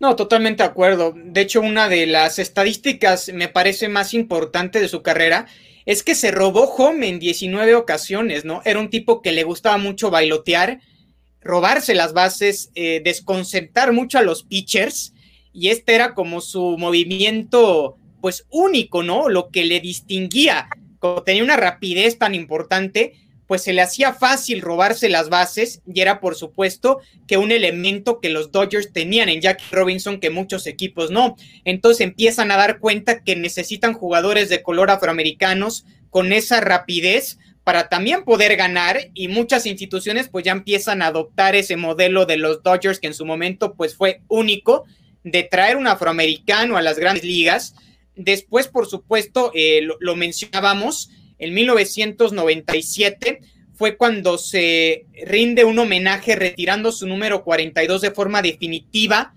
No, 0.00 0.16
totalmente 0.16 0.62
de 0.62 0.68
acuerdo. 0.68 1.14
De 1.14 1.42
hecho, 1.42 1.60
una 1.60 1.88
de 1.88 2.06
las 2.06 2.38
estadísticas 2.38 3.30
me 3.32 3.48
parece 3.48 3.88
más 3.88 4.14
importante 4.14 4.80
de 4.80 4.88
su 4.88 5.02
carrera 5.02 5.46
es 5.86 6.02
que 6.02 6.14
se 6.14 6.30
robó 6.30 6.64
home 6.74 7.08
en 7.08 7.18
19 7.18 7.74
ocasiones, 7.74 8.44
¿no? 8.44 8.62
Era 8.64 8.80
un 8.80 8.90
tipo 8.90 9.20
que 9.20 9.32
le 9.32 9.44
gustaba 9.44 9.76
mucho 9.76 10.10
bailotear, 10.10 10.80
robarse 11.42 11.94
las 11.94 12.14
bases, 12.14 12.70
eh, 12.74 13.02
desconcentrar 13.04 13.92
mucho 13.92 14.18
a 14.18 14.22
los 14.22 14.42
pitchers, 14.42 15.13
y 15.54 15.68
este 15.68 15.94
era 15.94 16.14
como 16.14 16.40
su 16.40 16.76
movimiento, 16.76 17.96
pues 18.20 18.44
único, 18.50 19.02
¿no? 19.02 19.28
Lo 19.28 19.48
que 19.48 19.64
le 19.64 19.80
distinguía, 19.80 20.68
como 20.98 21.22
tenía 21.22 21.44
una 21.44 21.56
rapidez 21.56 22.18
tan 22.18 22.34
importante, 22.34 23.14
pues 23.46 23.62
se 23.62 23.72
le 23.72 23.82
hacía 23.82 24.12
fácil 24.12 24.60
robarse 24.62 25.08
las 25.08 25.28
bases 25.28 25.80
y 25.86 26.00
era 26.00 26.18
por 26.20 26.34
supuesto 26.34 27.00
que 27.26 27.36
un 27.36 27.52
elemento 27.52 28.20
que 28.20 28.30
los 28.30 28.50
Dodgers 28.50 28.92
tenían 28.92 29.28
en 29.28 29.40
Jackie 29.40 29.66
Robinson 29.70 30.18
que 30.18 30.30
muchos 30.30 30.66
equipos 30.66 31.10
no. 31.10 31.36
Entonces 31.64 32.00
empiezan 32.00 32.50
a 32.50 32.56
dar 32.56 32.80
cuenta 32.80 33.22
que 33.22 33.36
necesitan 33.36 33.92
jugadores 33.92 34.48
de 34.48 34.62
color 34.62 34.90
afroamericanos 34.90 35.84
con 36.10 36.32
esa 36.32 36.60
rapidez 36.60 37.38
para 37.64 37.88
también 37.88 38.24
poder 38.24 38.56
ganar 38.56 39.10
y 39.14 39.28
muchas 39.28 39.66
instituciones 39.66 40.28
pues 40.28 40.44
ya 40.44 40.52
empiezan 40.52 41.02
a 41.02 41.06
adoptar 41.06 41.54
ese 41.54 41.76
modelo 41.76 42.26
de 42.26 42.38
los 42.38 42.62
Dodgers 42.62 42.98
que 42.98 43.06
en 43.06 43.14
su 43.14 43.24
momento 43.24 43.74
pues 43.74 43.94
fue 43.94 44.20
único 44.28 44.84
de 45.24 45.42
traer 45.42 45.76
un 45.76 45.88
afroamericano 45.88 46.76
a 46.76 46.82
las 46.82 46.98
grandes 46.98 47.24
ligas. 47.24 47.74
Después, 48.14 48.68
por 48.68 48.86
supuesto, 48.86 49.50
eh, 49.54 49.80
lo, 49.82 49.96
lo 49.98 50.14
mencionábamos, 50.14 51.10
en 51.38 51.52
1997 51.52 53.40
fue 53.74 53.96
cuando 53.96 54.38
se 54.38 55.06
rinde 55.26 55.64
un 55.64 55.78
homenaje 55.78 56.36
retirando 56.36 56.92
su 56.92 57.06
número 57.06 57.42
42 57.42 58.00
de 58.00 58.12
forma 58.12 58.40
definitiva 58.40 59.34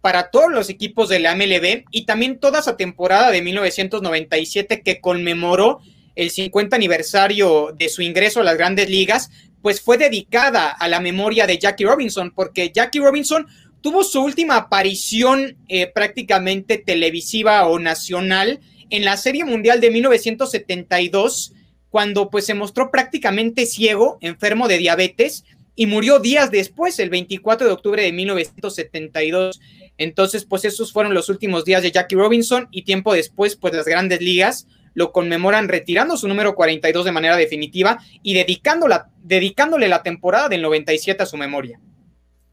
para 0.00 0.30
todos 0.30 0.52
los 0.52 0.68
equipos 0.70 1.08
de 1.08 1.20
la 1.20 1.34
MLB 1.34 1.84
y 1.90 2.04
también 2.04 2.38
toda 2.38 2.60
esa 2.60 2.76
temporada 2.76 3.30
de 3.30 3.42
1997 3.42 4.82
que 4.82 5.00
conmemoró 5.00 5.80
el 6.14 6.30
50 6.30 6.74
aniversario 6.76 7.74
de 7.76 7.88
su 7.88 8.02
ingreso 8.02 8.40
a 8.40 8.44
las 8.44 8.56
grandes 8.56 8.88
ligas, 8.88 9.30
pues 9.62 9.80
fue 9.80 9.98
dedicada 9.98 10.70
a 10.70 10.88
la 10.88 11.00
memoria 11.00 11.46
de 11.46 11.58
Jackie 11.58 11.84
Robinson, 11.84 12.32
porque 12.34 12.70
Jackie 12.72 13.00
Robinson 13.00 13.46
tuvo 13.86 14.02
su 14.02 14.20
última 14.20 14.56
aparición 14.56 15.58
eh, 15.68 15.86
prácticamente 15.86 16.76
televisiva 16.76 17.68
o 17.68 17.78
nacional 17.78 18.58
en 18.90 19.04
la 19.04 19.16
Serie 19.16 19.44
Mundial 19.44 19.80
de 19.80 19.92
1972, 19.92 21.52
cuando 21.88 22.28
pues 22.28 22.46
se 22.46 22.54
mostró 22.54 22.90
prácticamente 22.90 23.64
ciego, 23.64 24.18
enfermo 24.22 24.66
de 24.66 24.78
diabetes, 24.78 25.44
y 25.76 25.86
murió 25.86 26.18
días 26.18 26.50
después, 26.50 26.98
el 26.98 27.10
24 27.10 27.68
de 27.68 27.72
octubre 27.72 28.02
de 28.02 28.10
1972. 28.10 29.60
Entonces, 29.98 30.44
pues 30.44 30.64
esos 30.64 30.92
fueron 30.92 31.14
los 31.14 31.28
últimos 31.28 31.64
días 31.64 31.84
de 31.84 31.92
Jackie 31.92 32.16
Robinson 32.16 32.66
y 32.72 32.82
tiempo 32.82 33.14
después, 33.14 33.54
pues 33.54 33.72
las 33.72 33.86
grandes 33.86 34.20
ligas 34.20 34.66
lo 34.94 35.12
conmemoran 35.12 35.68
retirando 35.68 36.16
su 36.16 36.26
número 36.26 36.56
42 36.56 37.04
de 37.04 37.12
manera 37.12 37.36
definitiva 37.36 38.00
y 38.24 38.34
dedicándola, 38.34 39.10
dedicándole 39.22 39.86
la 39.86 40.02
temporada 40.02 40.48
del 40.48 40.62
97 40.62 41.22
a 41.22 41.26
su 41.26 41.36
memoria. 41.36 41.78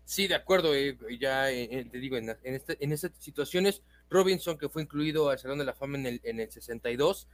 Sí, 0.06 0.28
de 0.28 0.36
acuerdo, 0.36 0.76
eh, 0.76 0.98
ya 1.20 1.50
eh, 1.50 1.68
eh, 1.72 1.86
te 1.86 1.98
digo, 1.98 2.18
en, 2.18 2.30
este, 2.44 2.78
en 2.84 2.92
estas 2.92 3.12
situaciones 3.20 3.82
Robinson, 4.10 4.58
que 4.58 4.70
fue 4.70 4.84
incluido 4.84 5.30
al 5.30 5.40
Salón 5.40 5.60
de 5.60 5.66
la 5.66 5.74
Fama 5.74 5.98
en 5.98 6.06
el, 6.06 6.22
en 6.24 6.40
el 6.40 6.52
62, 6.52 7.28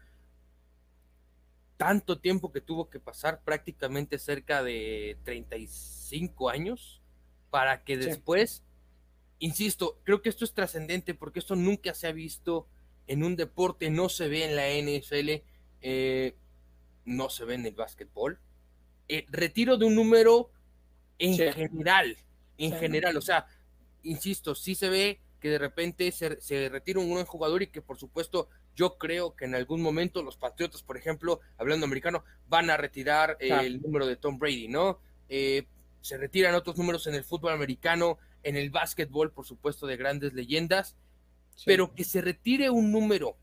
tanto 1.78 2.20
tiempo 2.20 2.52
que 2.52 2.62
tuvo 2.62 2.90
que 2.90 3.00
pasar, 3.00 3.42
prácticamente 3.44 4.20
cerca 4.20 4.64
de 4.64 5.18
35 5.24 6.50
años, 6.50 7.02
para 7.50 7.84
que 7.84 7.98
después, 7.98 8.64
insisto, 9.40 10.00
creo 10.04 10.22
que 10.22 10.30
esto 10.30 10.46
es 10.46 10.54
trascendente 10.54 11.14
porque 11.14 11.40
esto 11.40 11.56
nunca 11.56 11.94
se 11.94 12.08
ha 12.08 12.12
visto 12.12 12.68
en 13.08 13.24
un 13.24 13.36
deporte, 13.36 13.90
no 13.90 14.08
se 14.08 14.28
ve 14.28 14.46
en 14.46 14.56
la 14.56 14.70
NFL, 14.70 15.42
eh, 15.82 16.36
no 17.06 17.30
se 17.30 17.46
ve 17.46 17.56
en 17.56 17.66
el 17.66 17.76
básquetbol. 17.76 18.40
Eh, 19.08 19.26
retiro 19.30 19.78
de 19.78 19.86
un 19.86 19.96
número 19.96 20.52
en 21.18 21.36
general, 21.38 22.18
en 22.66 22.74
general, 22.74 23.18
o 23.18 23.22
sea, 23.22 23.48
insisto, 24.04 24.56
sí 24.56 24.76
se 24.76 24.90
ve 24.90 25.20
que 25.40 25.50
de 25.50 25.58
repente 25.58 26.12
se, 26.12 26.70
retira 26.70 27.00
un 27.00 27.10
buen 27.10 27.26
jugador 27.26 27.62
y 27.64 27.68
que 27.68 27.82
por 27.82 27.98
supuesto 27.98 28.50
yo 28.76 28.98
creo 28.98 29.36
que 29.36 29.46
en 29.46 29.56
algún 29.56 29.82
momento 29.82 30.22
los 30.22 30.38
Patriotas, 30.38 30.84
por 30.84 30.98
ejemplo, 30.98 31.40
hablando 31.58 31.86
americano, 31.86 32.24
van 32.48 32.70
a 32.70 32.78
retirar 32.78 33.38
el 33.40 33.82
número 33.82 34.06
de 34.06 34.16
Tom 34.16 34.38
Brady, 34.38 34.68
¿no? 34.68 35.00
Eh, 35.28 35.66
se 36.02 36.18
retiran 36.18 36.56
otros 36.56 36.78
números 36.78 37.08
en 37.08 37.16
el 37.16 37.24
fútbol 37.24 37.54
americano, 37.54 38.18
en 38.44 38.56
el 38.56 38.70
básquetbol, 38.70 39.32
por 39.32 39.46
supuesto, 39.46 39.86
de 39.86 39.98
grandes 39.98 40.34
leyendas, 40.34 40.96
pero 41.66 41.94
que 41.94 42.06
se 42.06 42.22
retire 42.22 42.70
un 42.70 42.92
número 42.92 43.36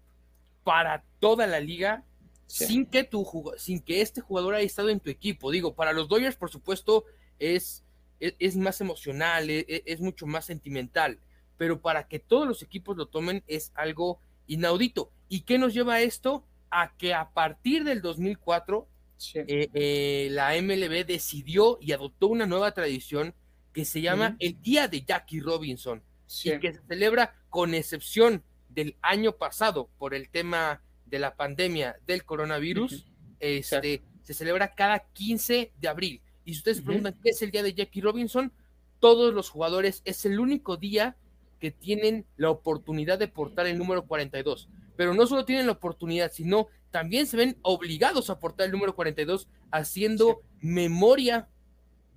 para 0.65 1.05
toda 1.21 1.47
la 1.47 1.61
liga 1.61 2.05
sin, 2.47 2.87
que 2.87 3.05
tu, 3.05 3.27
sin 3.59 3.81
que 3.81 4.01
este 4.01 4.21
jugador 4.21 4.55
haya 4.55 4.67
estado 4.67 4.89
en 4.89 5.01
tu 5.01 5.11
equipo. 5.11 5.51
Digo, 5.51 5.75
para 5.75 5.93
los 5.93 6.09
Dodgers, 6.09 6.37
por 6.37 6.51
supuesto, 6.51 7.05
es, 7.39 7.85
es, 8.21 8.57
más 8.57 8.81
emocional, 8.81 9.51
es, 9.51 9.65
e, 9.69 9.83
es 9.87 10.01
mucho 10.01 10.27
más 10.27 10.45
sentimental 10.45 11.21
pero 11.57 11.81
para 11.81 12.09
que 12.09 12.19
todos 12.19 12.47
los 12.47 12.63
equipos 12.63 12.97
lo 12.97 13.07
tomen 13.07 13.43
es 13.47 13.73
algo 13.75 14.21
inaudito. 14.47 15.11
¿Y 15.29 15.41
qué 15.41 15.59
nos 15.59 15.75
lleva 15.75 15.95
a 15.95 16.01
esto? 16.01 16.45
A 16.71 16.97
que 16.97 17.15
a 17.15 17.31
partir 17.31 17.85
del 17.85 18.03
2004 18.03 18.89
eh, 19.35 19.71
eh, 19.73 20.29
la 20.31 20.51
MLB 20.61 21.07
decidió 21.07 21.79
y 21.81 21.93
adoptó 21.93 22.29
una 22.29 22.47
nueva 22.47 22.73
tradición 22.73 23.35
que 23.73 23.85
se 23.85 24.01
llama 24.01 24.37
el 24.39 24.61
Día 24.63 24.89
de 24.89 25.03
Jackie 25.03 25.41
Robinson 25.41 26.03
y 26.45 26.59
que 26.59 26.73
se 26.73 26.81
celebra 26.87 27.35
con 27.51 27.75
excepción 27.75 28.43
del 28.69 28.97
año 29.03 29.33
pasado 29.33 29.89
por 29.99 30.15
el 30.15 30.29
tema 30.29 30.83
de 31.07 31.19
la 31.19 31.37
pandemia 31.37 31.97
del 32.07 32.25
coronavirus, 32.25 33.07
este, 33.39 34.03
se 34.23 34.35
celebra 34.35 34.75
cada 34.75 35.01
15 35.13 35.73
de 35.79 35.89
abril. 35.89 36.23
Y 36.47 36.53
si 36.53 36.59
ustedes 36.59 36.77
se 36.79 36.83
preguntan 36.85 37.19
qué 37.23 37.31
es 37.31 37.43
el 37.43 37.51
Día 37.51 37.65
de 37.65 37.75
Jackie 37.75 38.01
Robinson, 38.01 38.53
todos 39.01 39.35
los 39.35 39.51
jugadores 39.51 40.01
es 40.05 40.25
el 40.25 40.39
único 40.41 40.77
día 40.77 41.17
que 41.59 41.73
tienen 41.73 42.25
la 42.37 42.51
oportunidad 42.51 43.19
de 43.19 43.29
portar 43.29 43.67
el 43.67 43.77
número 43.77 44.07
42. 44.07 44.69
Pero 44.97 45.13
no 45.13 45.27
solo 45.27 45.45
tienen 45.45 45.67
la 45.67 45.73
oportunidad, 45.73 46.31
sino 46.33 46.69
también 46.93 47.27
se 47.27 47.37
ven 47.37 47.59
obligados 47.63 48.31
a 48.31 48.39
portar 48.39 48.67
el 48.67 48.73
número 48.73 48.95
42 48.95 49.49
haciendo 49.73 50.41
memoria 50.61 51.49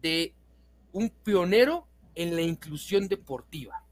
de 0.01 0.35
un 0.91 1.09
pionero 1.09 1.87
en 2.13 2.35
la 2.35 2.41
inclusión 2.41 3.07
deportiva. 3.07 3.83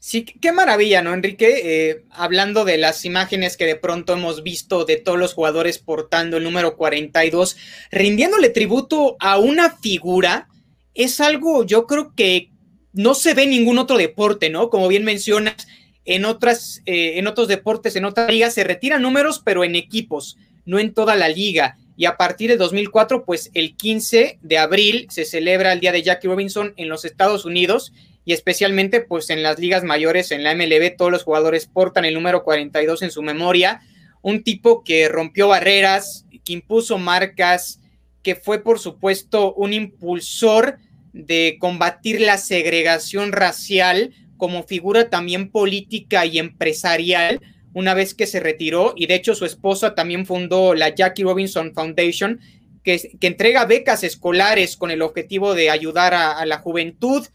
Sí, 0.00 0.24
qué 0.24 0.52
maravilla, 0.52 1.02
¿no, 1.02 1.12
Enrique? 1.12 1.60
Eh, 1.64 2.04
hablando 2.10 2.64
de 2.64 2.78
las 2.78 3.04
imágenes 3.04 3.56
que 3.56 3.66
de 3.66 3.74
pronto 3.74 4.12
hemos 4.12 4.44
visto 4.44 4.84
de 4.84 4.96
todos 4.96 5.18
los 5.18 5.34
jugadores 5.34 5.78
portando 5.78 6.36
el 6.36 6.44
número 6.44 6.76
42, 6.76 7.56
rindiéndole 7.90 8.48
tributo 8.50 9.16
a 9.18 9.38
una 9.38 9.70
figura, 9.70 10.48
es 10.94 11.20
algo 11.20 11.64
yo 11.64 11.86
creo 11.86 12.14
que 12.14 12.50
no 12.92 13.14
se 13.14 13.34
ve 13.34 13.46
ningún 13.46 13.78
otro 13.78 13.98
deporte, 13.98 14.50
¿no? 14.50 14.70
Como 14.70 14.86
bien 14.86 15.04
mencionas, 15.04 15.66
en, 16.04 16.24
otras, 16.24 16.80
eh, 16.86 17.18
en 17.18 17.26
otros 17.26 17.48
deportes, 17.48 17.96
en 17.96 18.04
otras 18.04 18.30
ligas, 18.30 18.54
se 18.54 18.64
retiran 18.64 19.02
números, 19.02 19.42
pero 19.44 19.62
en 19.62 19.74
equipos, 19.76 20.38
no 20.64 20.78
en 20.78 20.94
toda 20.94 21.16
la 21.16 21.28
liga. 21.28 21.76
Y 21.96 22.06
a 22.06 22.16
partir 22.16 22.48
de 22.50 22.56
2004, 22.56 23.24
pues 23.24 23.50
el 23.52 23.76
15 23.76 24.38
de 24.40 24.58
abril 24.58 25.06
se 25.10 25.24
celebra 25.24 25.72
el 25.72 25.80
Día 25.80 25.92
de 25.92 26.02
Jackie 26.02 26.28
Robinson 26.28 26.72
en 26.76 26.88
los 26.88 27.04
Estados 27.04 27.44
Unidos 27.44 27.92
y 28.28 28.34
especialmente 28.34 29.00
pues 29.00 29.30
en 29.30 29.42
las 29.42 29.58
ligas 29.58 29.84
mayores, 29.84 30.32
en 30.32 30.42
la 30.42 30.54
MLB, 30.54 30.94
todos 30.98 31.10
los 31.10 31.24
jugadores 31.24 31.64
portan 31.64 32.04
el 32.04 32.12
número 32.12 32.44
42 32.44 33.00
en 33.00 33.10
su 33.10 33.22
memoria. 33.22 33.80
Un 34.20 34.44
tipo 34.44 34.84
que 34.84 35.08
rompió 35.08 35.48
barreras, 35.48 36.26
que 36.44 36.52
impuso 36.52 36.98
marcas, 36.98 37.80
que 38.22 38.34
fue 38.34 38.62
por 38.62 38.80
supuesto 38.80 39.54
un 39.54 39.72
impulsor 39.72 40.76
de 41.14 41.56
combatir 41.58 42.20
la 42.20 42.36
segregación 42.36 43.32
racial 43.32 44.12
como 44.36 44.62
figura 44.62 45.08
también 45.08 45.50
política 45.50 46.26
y 46.26 46.38
empresarial 46.38 47.40
una 47.72 47.94
vez 47.94 48.12
que 48.12 48.26
se 48.26 48.40
retiró 48.40 48.92
y 48.94 49.06
de 49.06 49.14
hecho 49.14 49.34
su 49.34 49.46
esposa 49.46 49.94
también 49.94 50.26
fundó 50.26 50.74
la 50.74 50.94
Jackie 50.94 51.22
Robinson 51.22 51.72
Foundation 51.72 52.40
que, 52.84 53.16
que 53.18 53.26
entrega 53.26 53.64
becas 53.64 54.04
escolares 54.04 54.76
con 54.76 54.90
el 54.90 55.00
objetivo 55.00 55.54
de 55.54 55.70
ayudar 55.70 56.12
a, 56.12 56.44
la 56.44 56.58
juventud 56.58 57.26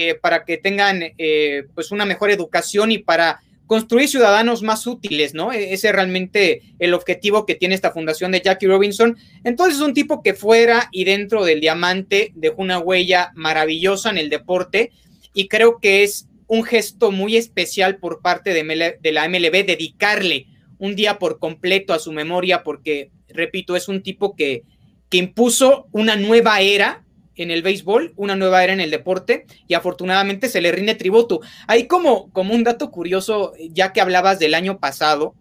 eh, 0.00 0.14
para 0.14 0.44
que 0.44 0.58
tengan 0.58 1.02
eh, 1.18 1.64
pues 1.74 1.90
una 1.90 2.04
mejor 2.04 2.30
educación 2.30 2.92
y 2.92 2.98
para 2.98 3.40
construir 3.66 4.08
ciudadanos 4.08 4.62
más 4.62 4.86
útiles, 4.86 5.34
¿no? 5.34 5.52
E-, 5.52 5.72
ese 5.72 5.88
es 5.88 5.92
realmente 5.92 6.62
el 6.78 6.94
objetivo 6.94 7.44
que 7.44 7.56
tiene 7.56 7.74
esta 7.74 7.90
fundación 7.90 8.30
de 8.30 8.40
Jackie 8.40 8.68
Robinson. 8.68 9.16
Entonces 9.42 9.74
es 9.74 9.82
un 9.82 9.94
tipo 9.94 10.22
que 10.22 10.34
fuera 10.34 10.88
y 10.92 11.02
dentro 11.02 11.44
del 11.44 11.60
diamante 11.60 12.30
dejó 12.36 12.62
una 12.62 12.78
huella 12.78 13.32
maravillosa 13.34 14.10
en 14.10 14.18
el 14.18 14.30
deporte 14.30 14.92
y 15.34 15.48
creo 15.48 15.80
que 15.80 16.04
es 16.04 16.28
un 16.46 16.62
gesto 16.62 17.10
muy 17.10 17.36
especial 17.36 17.96
por 17.96 18.22
parte 18.22 18.54
de, 18.54 18.98
de 19.00 19.12
la 19.12 19.28
MLB 19.28 19.66
dedicarle 19.66 20.46
un 20.78 20.94
día 20.94 21.18
por 21.18 21.40
completo 21.40 21.92
a 21.92 21.98
su 21.98 22.12
memoria 22.12 22.62
porque, 22.62 23.10
repito, 23.28 23.74
es 23.74 23.88
un 23.88 24.04
tipo 24.04 24.36
que, 24.36 24.62
que 25.08 25.18
impuso 25.18 25.88
una 25.90 26.14
nueva 26.14 26.60
era 26.60 27.02
en 27.38 27.50
el 27.50 27.62
béisbol, 27.62 28.12
una 28.16 28.36
nueva 28.36 28.62
era 28.62 28.72
en 28.72 28.80
el 28.80 28.90
deporte 28.90 29.46
y 29.66 29.74
afortunadamente 29.74 30.48
se 30.48 30.60
le 30.60 30.72
rinde 30.72 30.94
tributo. 30.94 31.40
Hay 31.66 31.86
como, 31.86 32.30
como 32.32 32.54
un 32.54 32.64
dato 32.64 32.90
curioso, 32.90 33.54
ya 33.70 33.92
que 33.92 34.00
hablabas 34.00 34.38
del 34.38 34.54
año 34.54 34.78
pasado, 34.78 35.34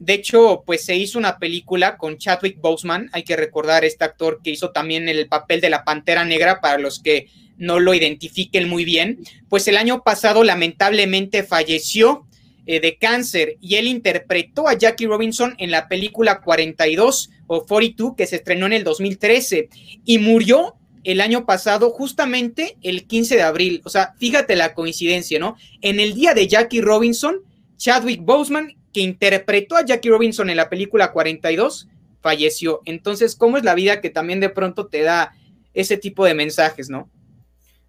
de 0.00 0.14
hecho, 0.14 0.64
pues 0.66 0.84
se 0.84 0.96
hizo 0.96 1.18
una 1.18 1.38
película 1.38 1.96
con 1.96 2.18
Chadwick 2.18 2.60
Boseman, 2.60 3.08
hay 3.12 3.22
que 3.22 3.36
recordar 3.36 3.84
este 3.84 4.04
actor 4.04 4.40
que 4.42 4.50
hizo 4.50 4.70
también 4.70 5.08
el 5.08 5.28
papel 5.28 5.60
de 5.60 5.70
la 5.70 5.84
Pantera 5.84 6.24
Negra 6.24 6.60
para 6.60 6.78
los 6.78 7.00
que 7.00 7.28
no 7.56 7.78
lo 7.78 7.94
identifiquen 7.94 8.68
muy 8.68 8.84
bien, 8.84 9.20
pues 9.48 9.68
el 9.68 9.76
año 9.76 10.02
pasado 10.02 10.42
lamentablemente 10.42 11.44
falleció 11.44 12.26
eh, 12.66 12.80
de 12.80 12.96
cáncer 12.96 13.56
y 13.60 13.76
él 13.76 13.86
interpretó 13.86 14.68
a 14.68 14.74
Jackie 14.74 15.06
Robinson 15.06 15.54
en 15.58 15.70
la 15.70 15.86
película 15.86 16.40
42 16.40 17.30
o 17.46 17.64
42 17.66 18.14
que 18.16 18.26
se 18.26 18.36
estrenó 18.36 18.66
en 18.66 18.72
el 18.72 18.84
2013 18.84 19.68
y 20.04 20.18
murió 20.18 20.74
el 21.04 21.20
año 21.20 21.46
pasado, 21.46 21.90
justamente 21.90 22.76
el 22.82 23.06
15 23.06 23.36
de 23.36 23.42
abril. 23.42 23.82
O 23.84 23.90
sea, 23.90 24.14
fíjate 24.18 24.56
la 24.56 24.74
coincidencia, 24.74 25.38
¿no? 25.38 25.56
En 25.82 26.00
el 26.00 26.14
día 26.14 26.34
de 26.34 26.48
Jackie 26.48 26.80
Robinson, 26.80 27.42
Chadwick 27.76 28.22
Boseman, 28.22 28.76
que 28.92 29.00
interpretó 29.00 29.76
a 29.76 29.84
Jackie 29.84 30.08
Robinson 30.08 30.50
en 30.50 30.56
la 30.56 30.70
película 30.70 31.12
42, 31.12 31.88
falleció. 32.20 32.80
Entonces, 32.86 33.36
¿cómo 33.36 33.58
es 33.58 33.64
la 33.64 33.74
vida 33.74 34.00
que 34.00 34.10
también 34.10 34.40
de 34.40 34.48
pronto 34.48 34.86
te 34.86 35.02
da 35.02 35.34
ese 35.74 35.96
tipo 35.98 36.24
de 36.24 36.34
mensajes, 36.34 36.88
¿no? 36.88 37.10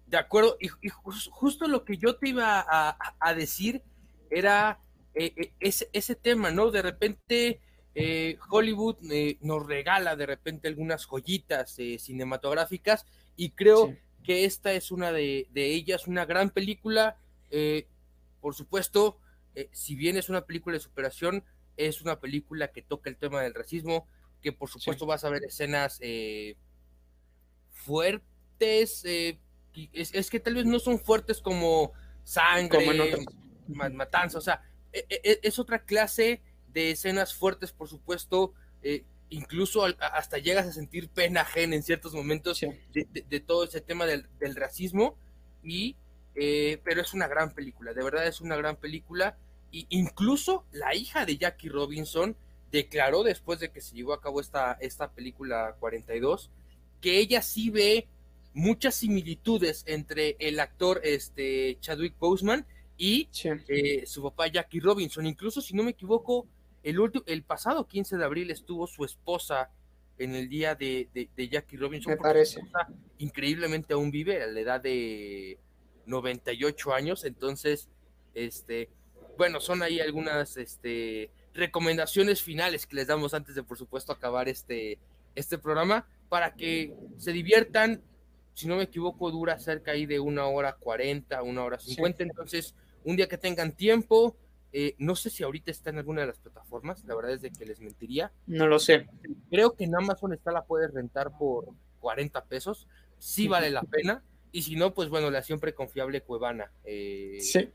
De 0.06 0.18
acuerdo, 0.18 0.56
y, 0.60 0.68
justo 1.30 1.66
lo 1.66 1.84
que 1.84 1.96
yo 1.96 2.16
te 2.16 2.28
iba 2.28 2.64
a, 2.68 3.34
decir 3.34 3.82
era 4.30 4.80
eh, 5.14 5.32
eh, 5.36 5.52
ese, 5.60 5.88
ese, 5.92 6.14
tema, 6.14 6.50
¿no? 6.50 6.70
De 6.70 6.82
repente 6.82 7.60
eh, 7.98 8.38
Hollywood 8.50 8.96
eh, 9.10 9.38
nos 9.40 9.66
regala 9.66 10.16
de 10.16 10.26
repente 10.26 10.68
algunas 10.68 11.06
joyitas 11.06 11.78
eh, 11.78 11.98
cinematográficas 11.98 13.06
y 13.36 13.52
creo 13.52 13.96
que 14.22 14.44
esta 14.44 14.74
es 14.74 14.90
una 14.90 15.12
de, 15.12 15.48
ellas, 15.54 16.06
una 16.06 16.26
gran 16.26 16.50
película. 16.50 17.16
por 18.42 18.54
supuesto, 18.54 19.18
si 19.72 19.94
bien 19.94 20.18
es 20.18 20.28
una 20.28 20.44
película 20.44 20.74
de 20.74 20.80
superación, 20.80 21.42
es 21.78 22.02
una 22.02 22.20
película 22.20 22.68
que 22.68 22.82
toca 22.82 23.08
el 23.08 23.16
tema 23.16 23.40
del 23.40 23.54
racismo, 23.54 24.06
que 24.42 24.52
por 24.52 24.68
supuesto 24.68 25.06
vas 25.06 25.24
a 25.24 25.30
ver 25.30 25.44
escenas 25.44 25.98
fuertes, 27.70 29.04
es, 29.04 30.30
que 30.30 30.40
tal 30.40 30.54
vez 30.54 30.66
no 30.66 30.80
son 30.80 30.98
fuertes 30.98 31.40
como 31.40 31.92
sangre, 32.24 33.26
matanza, 33.68 34.36
o 34.36 34.42
sea, 34.42 34.60
e, 34.92 35.06
e, 35.08 35.40
es 35.42 35.58
otra 35.58 35.84
clase 35.84 36.42
de 36.76 36.90
escenas 36.90 37.32
fuertes, 37.32 37.72
por 37.72 37.88
supuesto, 37.88 38.52
eh, 38.82 39.02
incluso 39.30 39.86
hasta 39.98 40.36
llegas 40.36 40.66
a 40.66 40.72
sentir 40.72 41.08
pena 41.08 41.40
ajena 41.40 41.74
en 41.74 41.82
ciertos 41.82 42.12
momentos 42.12 42.60
de, 42.60 43.40
todo 43.40 43.64
ese 43.64 43.80
tema 43.80 44.04
del, 44.04 44.26
racismo, 44.54 45.16
y, 45.64 45.96
eh, 46.34 46.78
pero 46.84 47.00
es 47.00 47.14
una 47.14 47.28
gran 47.28 47.54
película, 47.54 47.94
de 47.94 48.04
verdad 48.04 48.26
es 48.26 48.42
una 48.42 48.56
gran 48.56 48.76
película, 48.76 49.38
y 49.72 49.86
incluso 49.88 50.66
la 50.70 50.94
hija 50.94 51.24
de 51.24 51.38
Jackie 51.38 51.70
Robinson 51.70 52.36
declaró 52.70 53.22
después 53.22 53.58
de 53.58 53.70
que 53.70 53.80
se 53.80 53.94
llevó 53.94 54.12
a 54.12 54.20
cabo 54.20 54.42
esta, 54.42 54.76
esta 54.78 55.10
película 55.10 55.76
42, 55.80 56.50
que 57.00 57.16
ella 57.20 57.40
sí 57.40 57.70
ve 57.70 58.06
muchas 58.52 58.96
similitudes 58.96 59.82
entre 59.86 60.36
el 60.40 60.60
actor 60.60 61.00
este, 61.04 61.78
Chadwick 61.80 62.18
Boseman 62.18 62.66
y 62.98 63.30
eh, 63.68 64.04
su 64.06 64.22
papá 64.22 64.48
Jackie 64.48 64.80
Robinson. 64.80 65.26
Incluso, 65.26 65.62
si 65.62 65.74
no 65.74 65.82
me 65.82 65.92
equivoco, 65.92 66.46
el, 66.86 67.22
el 67.26 67.42
pasado 67.42 67.88
15 67.88 68.16
de 68.16 68.24
abril 68.24 68.50
estuvo 68.52 68.86
su 68.86 69.04
esposa 69.04 69.70
en 70.18 70.36
el 70.36 70.48
día 70.48 70.76
de, 70.76 71.08
Jackie 71.36 71.76
Robinson. 71.76 72.12
Me 72.12 72.16
parece. 72.16 72.60
increíblemente 73.18 73.92
aún 73.92 74.10
vive 74.12 74.42
a 74.42 74.46
la 74.46 74.60
edad 74.60 74.80
de 74.80 75.58
98 76.06 76.94
años. 76.94 77.24
Entonces, 77.24 77.88
este, 78.34 78.88
bueno, 79.36 79.60
son 79.60 79.82
ahí 79.82 79.98
algunas 79.98 80.56
este, 80.56 81.30
recomendaciones 81.54 82.40
finales 82.40 82.86
que 82.86 82.96
les 82.96 83.08
damos 83.08 83.34
antes 83.34 83.56
de, 83.56 83.64
por 83.64 83.76
supuesto, 83.76 84.12
acabar 84.12 84.48
este, 84.48 84.98
este 85.34 85.58
programa 85.58 86.06
para 86.28 86.54
que 86.54 86.94
se 87.18 87.32
diviertan. 87.32 88.00
Si 88.54 88.68
no 88.68 88.76
me 88.76 88.84
equivoco, 88.84 89.32
dura 89.32 89.58
cerca 89.58 89.90
ahí 89.90 90.06
de 90.06 90.20
una 90.20 90.46
hora 90.46 90.76
cuarenta, 90.76 91.42
una 91.42 91.64
hora 91.64 91.80
cincuenta. 91.80 92.22
Entonces, 92.22 92.76
un 93.02 93.16
día 93.16 93.28
que 93.28 93.38
tengan 93.38 93.72
tiempo, 93.72 94.36
eh, 94.72 94.94
no 94.98 95.16
sé 95.16 95.30
si 95.30 95.42
ahorita 95.42 95.70
está 95.70 95.90
en 95.90 95.98
alguna 95.98 96.22
de 96.22 96.26
las 96.28 96.38
plataformas, 96.38 97.04
la 97.04 97.14
verdad 97.14 97.32
es 97.32 97.42
de 97.42 97.50
que 97.50 97.64
les 97.64 97.80
mentiría. 97.80 98.32
No 98.46 98.66
lo 98.66 98.78
sé. 98.78 99.06
Creo 99.50 99.74
que 99.74 99.84
en 99.84 99.94
Amazon 99.94 100.32
está, 100.32 100.52
la 100.52 100.64
puedes 100.64 100.92
rentar 100.92 101.36
por 101.38 101.68
40 102.00 102.44
pesos, 102.44 102.86
sí 103.18 103.48
vale 103.48 103.70
la 103.70 103.82
pena. 103.82 104.22
Y 104.52 104.62
si 104.62 104.76
no, 104.76 104.94
pues 104.94 105.08
bueno, 105.08 105.30
la 105.30 105.42
siempre 105.42 105.74
confiable 105.74 106.22
Cuevana. 106.22 106.72
Eh, 106.84 107.38
sí. 107.40 107.70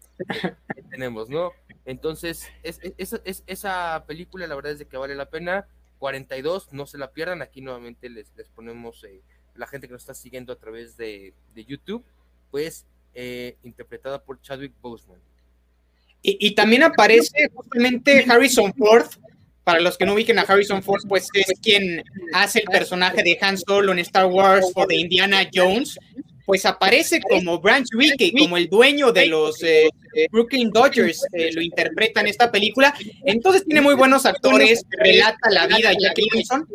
Que, 0.76 0.82
tenemos, 0.90 1.30
¿no? 1.30 1.52
Entonces, 1.86 2.48
es, 2.64 2.80
esa 3.46 4.04
película 4.08 4.48
la 4.48 4.56
verdad 4.56 4.72
es 4.72 4.80
de 4.80 4.88
que 4.88 4.98
vale 4.98 5.16
la 5.16 5.30
pena. 5.30 5.68
42, 6.00 6.74
no 6.74 6.88
se 6.88 6.98
la 6.98 7.12
pierdan. 7.12 7.44
Aquí 7.44 7.62
nuevamente 7.62 8.10
les, 8.10 8.36
les 8.36 8.48
ponemos 8.50 9.04
eh, 9.04 9.22
la 9.54 9.68
gente 9.68 9.88
que 9.88 9.94
nos 9.94 10.02
está 10.02 10.16
siguiendo 10.16 10.52
a 10.54 10.56
través 10.56 10.98
de, 10.98 11.36
de 11.54 11.66
YouTube, 11.66 12.04
pues 12.50 12.88
interpretada 13.64 14.24
por 14.24 14.40
Chadwick 14.42 14.74
Boseman. 14.82 15.20
Y, 16.24 16.52
también 16.52 16.84
aparece 16.84 17.50
justamente 17.54 18.26
Harrison 18.28 18.74
Ford. 18.74 19.08
Para 19.64 19.80
los 19.80 19.96
que 19.98 20.06
no 20.06 20.14
ubiquen 20.14 20.40
a 20.40 20.42
Harrison 20.42 20.82
Ford, 20.82 21.02
pues 21.08 21.28
es 21.34 21.46
quien 21.62 22.04
hace 22.34 22.60
el 22.60 22.66
personaje 22.66 23.22
de 23.22 23.38
Han 23.42 23.58
Solo 23.58 23.92
en 23.92 24.00
Star 24.00 24.26
Wars 24.26 24.66
o 24.74 24.88
de 24.88 24.96
Indiana 24.96 25.48
Jones. 25.54 26.00
Pues 26.46 26.66
aparece 26.66 27.22
como 27.22 27.60
Branch 27.60 27.88
Rickey, 27.92 28.34
como 28.34 28.58
el 28.58 28.68
dueño 28.68 29.12
de 29.12 29.28
los 29.28 29.62
eh, 29.64 29.90
Brooklyn 30.32 30.72
Dodgers, 30.72 31.24
eh, 31.34 31.52
lo 31.54 31.62
interpreta 31.62 32.22
en 32.22 32.28
esta 32.28 32.52
película. 32.52 32.94
Entonces 33.24 33.64
tiene 33.64 33.82
muy 33.82 33.96
buenos 33.96 34.26
actores, 34.26 34.84
relata 34.90 35.50
la 35.50 35.68
vida 35.68 35.90
de 35.90 35.98
Jack 36.00 36.18
Nicholson, 36.18 36.68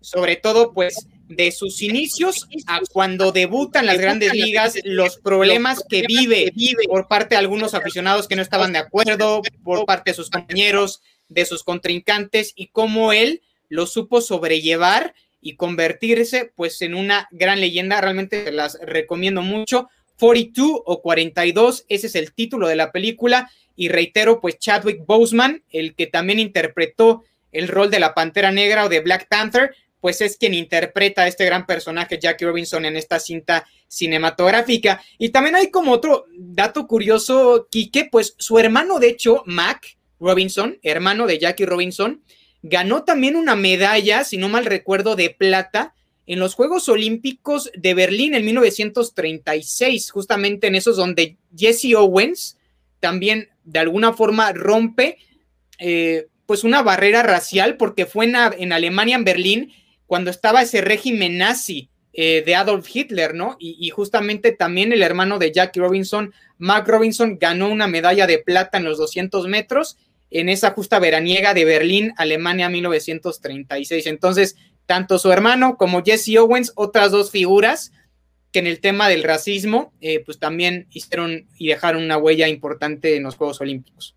sobre 0.00 0.36
todo 0.36 0.72
pues 0.72 1.06
de 1.28 1.50
sus 1.50 1.82
inicios 1.82 2.46
a 2.66 2.80
cuando 2.92 3.32
debutan 3.32 3.86
las 3.86 3.98
grandes 3.98 4.32
ligas, 4.32 4.74
los 4.84 5.16
problemas 5.18 5.82
que 5.88 6.02
vive, 6.06 6.52
vive 6.54 6.84
por 6.88 7.08
parte 7.08 7.34
de 7.34 7.38
algunos 7.38 7.74
aficionados 7.74 8.28
que 8.28 8.36
no 8.36 8.42
estaban 8.42 8.72
de 8.72 8.78
acuerdo, 8.78 9.42
por 9.64 9.84
parte 9.86 10.10
de 10.10 10.14
sus 10.14 10.30
compañeros, 10.30 11.02
de 11.28 11.44
sus 11.44 11.64
contrincantes 11.64 12.52
y 12.54 12.68
cómo 12.68 13.12
él 13.12 13.42
lo 13.68 13.86
supo 13.86 14.20
sobrellevar 14.20 15.14
y 15.40 15.56
convertirse 15.56 16.52
pues 16.54 16.80
en 16.82 16.94
una 16.94 17.28
gran 17.30 17.60
leyenda. 17.60 18.00
Realmente 18.00 18.52
las 18.52 18.78
recomiendo 18.80 19.42
mucho. 19.42 19.88
42 20.18 20.82
o 20.84 21.02
42, 21.02 21.84
ese 21.88 22.06
es 22.06 22.14
el 22.14 22.32
título 22.32 22.68
de 22.68 22.76
la 22.76 22.90
película 22.90 23.50
y 23.76 23.88
reitero 23.88 24.40
pues 24.40 24.58
Chadwick 24.58 25.04
Boseman, 25.04 25.62
el 25.70 25.94
que 25.94 26.06
también 26.06 26.38
interpretó 26.38 27.24
el 27.52 27.68
rol 27.68 27.90
de 27.90 28.00
la 28.00 28.14
Pantera 28.14 28.50
Negra 28.50 28.86
o 28.86 28.88
de 28.88 29.00
Black 29.00 29.28
Panther, 29.28 29.74
pues 30.00 30.20
es 30.20 30.36
quien 30.36 30.54
interpreta 30.54 31.22
a 31.22 31.28
este 31.28 31.44
gran 31.44 31.66
personaje, 31.66 32.18
Jackie 32.20 32.44
Robinson, 32.44 32.84
en 32.84 32.96
esta 32.96 33.18
cinta 33.18 33.66
cinematográfica. 33.88 35.02
Y 35.18 35.30
también 35.30 35.56
hay 35.56 35.70
como 35.70 35.92
otro 35.92 36.26
dato 36.36 36.86
curioso, 36.86 37.68
Quique, 37.70 38.08
pues 38.10 38.34
su 38.38 38.58
hermano, 38.58 38.98
de 38.98 39.08
hecho, 39.08 39.42
Mac 39.46 39.96
Robinson, 40.20 40.78
hermano 40.82 41.26
de 41.26 41.38
Jackie 41.38 41.66
Robinson, 41.66 42.22
ganó 42.62 43.04
también 43.04 43.36
una 43.36 43.56
medalla, 43.56 44.24
si 44.24 44.38
no 44.38 44.48
mal 44.48 44.64
recuerdo, 44.64 45.16
de 45.16 45.30
plata 45.30 45.94
en 46.26 46.40
los 46.40 46.54
Juegos 46.54 46.88
Olímpicos 46.88 47.70
de 47.76 47.94
Berlín 47.94 48.34
en 48.34 48.44
1936, 48.44 50.10
justamente 50.10 50.66
en 50.66 50.74
esos 50.74 50.96
donde 50.96 51.36
Jesse 51.56 51.94
Owens 51.96 52.58
también 52.98 53.48
de 53.64 53.78
alguna 53.78 54.12
forma 54.12 54.52
rompe 54.52 55.18
eh, 55.78 56.26
pues 56.46 56.64
una 56.64 56.82
barrera 56.82 57.22
racial 57.22 57.76
porque 57.76 58.06
fue 58.06 58.24
en, 58.24 58.34
en 58.58 58.72
Alemania, 58.72 59.16
en 59.16 59.24
Berlín, 59.24 59.72
cuando 60.06 60.30
estaba 60.30 60.62
ese 60.62 60.80
régimen 60.80 61.38
nazi 61.38 61.90
eh, 62.12 62.42
de 62.46 62.54
Adolf 62.54 62.88
Hitler, 62.94 63.34
¿no? 63.34 63.56
Y, 63.58 63.90
justamente 63.90 64.52
también 64.52 64.92
el 64.92 65.02
hermano 65.02 65.38
de 65.38 65.52
Jackie 65.52 65.80
Robinson, 65.80 66.32
Mark 66.56 66.86
Robinson, 66.88 67.38
ganó 67.38 67.68
una 67.68 67.88
medalla 67.88 68.26
de 68.26 68.38
plata 68.38 68.78
en 68.78 68.84
los 68.84 68.96
200 68.96 69.46
metros 69.48 69.98
en 70.30 70.48
esa 70.48 70.70
justa 70.70 70.98
veraniega 70.98 71.52
de 71.52 71.64
Berlín, 71.64 72.14
Alemania, 72.16 72.68
1936. 72.68 74.06
Entonces, 74.06 74.56
tanto 74.86 75.18
su 75.18 75.30
hermano 75.30 75.76
como 75.76 76.02
Jesse 76.02 76.38
Owens, 76.38 76.72
otras 76.74 77.10
dos 77.10 77.30
figuras 77.30 77.92
que 78.50 78.60
en 78.60 78.66
el 78.66 78.80
tema 78.80 79.08
del 79.08 79.22
racismo, 79.22 79.92
eh, 80.00 80.22
pues 80.24 80.38
también 80.38 80.86
hicieron 80.90 81.46
y 81.58 81.68
dejaron 81.68 82.02
una 82.02 82.16
huella 82.16 82.48
importante 82.48 83.16
en 83.16 83.24
los 83.24 83.36
Juegos 83.36 83.60
Olímpicos. 83.60 84.16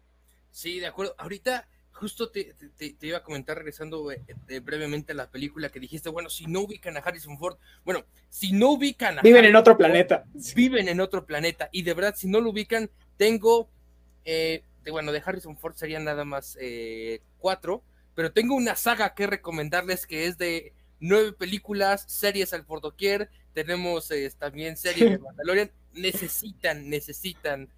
Sí, 0.52 0.80
de 0.80 0.88
acuerdo. 0.88 1.16
Ahorita 1.18 1.68
justo 2.00 2.30
te, 2.30 2.56
iba 3.02 3.18
a 3.18 3.24
comentar 3.24 3.58
regresando 3.58 4.10
eh, 4.12 4.24
brevemente 4.62 5.12
a 5.12 5.16
la 5.16 5.30
película 5.30 5.70
que 5.70 5.82
dijiste, 5.82 6.10
bueno, 6.10 6.30
si 6.30 6.46
no 6.48 6.62
ubican 6.62 6.96
a 6.96 7.02
Harrison 7.02 7.38
Ford, 7.38 7.58
bueno, 7.84 8.06
si 8.30 8.54
no 8.54 8.72
ubican 8.72 9.20
a... 9.20 9.22
Viven 9.22 9.44
en 9.44 9.56
otro 9.58 9.78
planeta. 9.78 10.24
Viven 10.56 10.88
en 10.88 11.02
otro 11.02 11.26
planeta. 11.26 11.68
Y 11.74 11.84
de 11.84 11.94
verdad, 11.94 12.16
si 12.16 12.28
no 12.28 12.40
lo 12.40 12.52
ubican, 12.52 12.90
tengo, 13.18 13.70
eh, 14.24 14.64
bueno, 14.90 15.12
de 15.12 15.22
Harrison 15.24 15.58
Ford 15.58 15.76
serían 15.76 16.06
nada 16.06 16.24
más 16.24 16.58
eh, 16.62 17.22
cuatro, 17.38 17.84
pero 18.16 18.32
tengo 18.32 18.56
una 18.56 18.76
saga 18.76 19.14
que 19.14 19.28
recomendarles 19.28 20.08
que 20.08 20.26
es 20.26 20.38
de 20.38 20.74
nueve 21.02 21.34
películas, 21.34 22.06
series 22.08 22.54
al 22.54 22.66
por 22.66 22.80
doquier, 22.80 23.30
tenemos 23.54 24.10
también 24.38 24.78
series 24.78 25.12
de 25.12 25.18
Mandalorian, 25.20 25.70
necesitan, 25.94 26.90
necesitan 26.90 27.70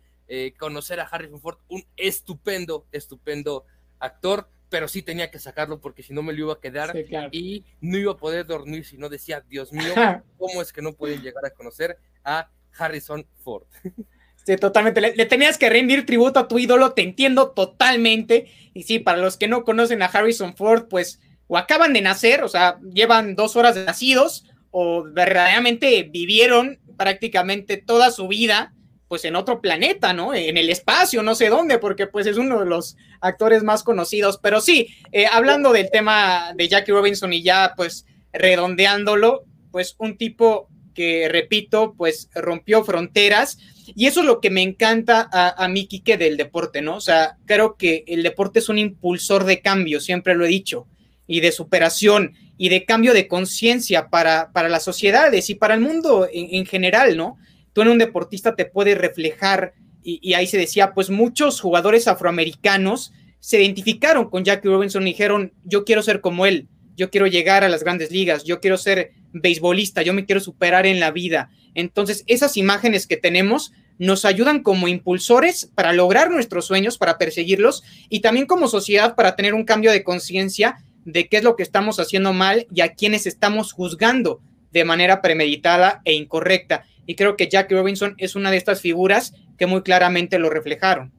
conocer 0.58 1.02
a 1.02 1.04
Harrison 1.04 1.42
Ford, 1.42 1.58
un 1.68 1.84
estupendo, 1.98 2.86
estupendo 2.94 3.66
actor, 4.02 4.50
pero 4.70 4.88
sí 4.88 5.02
tenía 5.02 5.32
que 5.32 5.40
sacarlo 5.40 5.80
porque 5.80 6.04
si 6.04 6.14
no 6.14 6.24
me 6.24 6.34
lo 6.34 6.40
iba 6.40 6.54
a 6.54 6.60
quedar 6.60 6.94
y 7.32 7.66
no 7.80 7.98
iba 7.98 8.14
a 8.14 8.18
poder 8.18 8.46
dormir 8.46 8.86
si 8.86 8.98
no 8.98 9.10
decía, 9.10 9.44
Dios 9.48 9.72
mío, 9.72 9.94
¿cómo 10.38 10.62
es 10.62 10.74
que 10.74 10.82
no 10.82 10.94
pueden 10.94 11.22
llegar 11.22 11.46
a 11.46 11.52
conocer 11.52 11.98
a 12.24 12.50
Harrison 12.78 13.26
Ford? 13.44 13.64
Sí, 14.44 14.56
totalmente. 14.56 15.02
Le, 15.02 15.26
tenías 15.28 15.60
que 15.60 15.70
rendir 15.70 16.04
tributo 16.04 16.40
a 16.40 16.48
tu 16.48 16.58
ídolo, 16.58 16.94
te 16.94 17.04
entiendo 17.04 17.52
totalmente. 17.52 18.48
Y 18.74 18.82
sí, 18.82 18.98
para 18.98 19.20
los 19.20 19.38
que 19.38 19.48
no 19.48 19.64
conocen 19.64 20.02
a 20.02 20.08
Harrison 20.08 20.56
Ford, 20.56 20.88
pues 20.90 21.20
o 21.46 21.60
acaban 21.60 21.94
de 21.94 22.02
nacer, 22.02 22.44
o 22.44 22.48
sea, 22.48 22.80
llevan 22.92 23.36
dos 23.36 23.56
horas 23.56 23.76
de 23.76 23.86
nacidos, 23.86 24.46
o 24.72 25.04
verdaderamente 25.04 26.04
vivieron 26.04 26.80
prácticamente 26.98 27.78
toda 27.78 28.10
su 28.10 28.28
vida 28.28 28.74
pues 29.12 29.26
en 29.26 29.36
otro 29.36 29.60
planeta, 29.60 30.14
¿no? 30.14 30.34
En 30.34 30.56
el 30.56 30.70
espacio, 30.70 31.22
no 31.22 31.36
sé 31.36 31.50
dónde, 31.50 31.80
porque 31.80 32.08
pues 32.08 32.28
es 32.28 32.38
uno 32.38 32.62
de 32.62 32.66
los 32.66 32.96
actores 33.20 33.62
más 33.62 33.84
conocidos. 33.84 34.40
Pero 34.42 34.62
sí, 34.62 34.88
eh, 35.12 35.26
hablando 35.30 35.74
del 35.74 35.92
tema 35.92 36.54
de 36.56 36.70
Jackie 36.70 36.94
Robinson 36.94 37.34
y 37.34 37.44
ya 37.44 37.74
pues 37.76 38.06
redondeándolo, 38.32 39.44
pues 39.70 39.96
un 39.98 40.18
tipo 40.18 40.70
que, 40.94 41.28
repito, 41.28 41.94
pues 41.98 42.30
rompió 42.34 42.86
fronteras. 42.86 43.58
Y 43.86 44.08
eso 44.08 44.22
es 44.22 44.28
lo 44.28 44.40
que 44.40 44.50
me 44.50 44.62
encanta 44.62 45.28
a, 45.30 45.62
a 45.62 45.68
mí, 45.68 45.88
Quique, 45.88 46.16
del 46.16 46.38
deporte, 46.38 46.82
¿no? 46.82 46.96
O 46.96 47.02
sea, 47.02 47.36
creo 47.46 47.76
que 47.76 48.06
el 48.08 48.24
deporte 48.24 48.60
es 48.60 48.70
un 48.70 48.78
impulsor 48.78 49.44
de 49.44 49.60
cambio, 49.60 50.00
siempre 50.00 50.36
lo 50.36 50.46
he 50.46 50.48
dicho, 50.48 50.88
y 51.28 51.42
de 51.42 51.52
superación 51.52 52.38
y 52.58 52.70
de 52.70 52.86
cambio 52.86 53.14
de 53.14 53.28
conciencia 53.28 54.08
para, 54.08 54.54
para 54.54 54.70
las 54.70 54.86
sociedades 54.86 55.50
y 55.50 55.56
para 55.56 55.74
el 55.74 55.82
mundo 55.82 56.30
en 56.32 56.66
general, 56.66 57.18
¿no? 57.18 57.38
Tú 57.74 57.82
en 57.82 57.90
un 57.90 57.98
deportista 57.98 58.56
te 58.56 58.66
puedes 58.66 58.98
reflejar 58.98 59.74
y, 60.04 60.34
ahí 60.34 60.48
se 60.48 60.58
decía, 60.58 60.94
pues 60.94 61.10
muchos 61.10 61.62
jugadores 61.62 62.08
afroamericanos 62.08 63.14
se 63.40 63.62
identificaron 63.62 64.30
con 64.30 64.44
Jackie 64.44 64.68
Robinson 64.68 65.04
y 65.04 65.12
dijeron, 65.12 65.54
yo 65.64 65.86
quiero 65.86 66.02
ser 66.02 66.22
como 66.22 66.46
él, 66.46 66.68
yo 66.96 67.12
quiero 67.12 67.28
llegar 67.28 67.64
a 67.64 67.70
las 67.70 67.84
grandes 67.84 68.12
ligas, 68.12 68.44
yo 68.44 68.60
quiero 68.60 68.78
ser 68.78 69.12
beisbolista, 69.32 70.02
yo 70.02 70.14
me 70.14 70.26
quiero 70.26 70.42
superar 70.42 70.86
en 70.86 71.00
la 71.00 71.12
vida. 71.12 71.52
Entonces, 71.76 72.24
esas 72.28 72.58
imágenes 72.58 73.08
que 73.08 73.18
tenemos 73.18 73.74
nos 73.98 74.26
ayudan 74.26 74.64
como 74.64 74.88
impulsores 74.88 75.70
para 75.76 75.94
lograr 75.94 76.32
nuestros 76.32 76.66
sueños, 76.66 76.98
para 76.98 77.20
perseguirlos 77.20 77.84
y 78.10 78.22
también 78.22 78.48
como 78.48 78.68
sociedad 78.68 79.16
para 79.16 79.36
tener 79.36 79.54
un 79.54 79.64
cambio 79.64 79.92
de 79.92 80.04
conciencia 80.04 80.84
de 81.06 81.28
qué 81.28 81.38
es 81.38 81.44
lo 81.44 81.56
que 81.56 81.64
estamos 81.64 82.00
haciendo 82.00 82.34
mal 82.34 82.66
y 82.74 82.82
a 82.82 82.94
quienes 82.94 83.28
estamos 83.28 83.74
juzgando 83.74 84.42
de 84.72 84.86
manera 84.86 85.22
premeditada 85.22 86.02
e 86.06 86.14
incorrecta. 86.14 86.86
Y 87.06 87.16
creo 87.16 87.36
que 87.36 87.50
Jackie 87.50 87.76
Robinson 87.76 88.16
es 88.18 88.36
una 88.36 88.52
de 88.52 88.58
estas 88.58 88.82
figuras 88.82 89.34
que 89.58 89.66
muy 89.66 89.82
claramente 89.82 90.40
lo 90.40 90.50
reflejaron. 90.50 91.12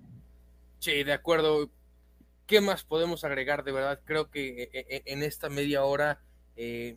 Sí, 0.79 1.05
de 1.05 1.13
acuerdo. 1.13 1.71
¿Qué 2.47 2.61
más 2.61 2.85
podemos 2.85 3.25
agregar? 3.25 3.65
De 3.65 3.73
verdad, 3.73 4.01
creo 4.05 4.31
que 4.31 4.65
eh, 4.65 4.71
eh, 4.73 5.03
en 5.07 5.23
esta 5.23 5.49
media 5.49 5.85
hora, 5.85 6.21
eh, 6.57 6.97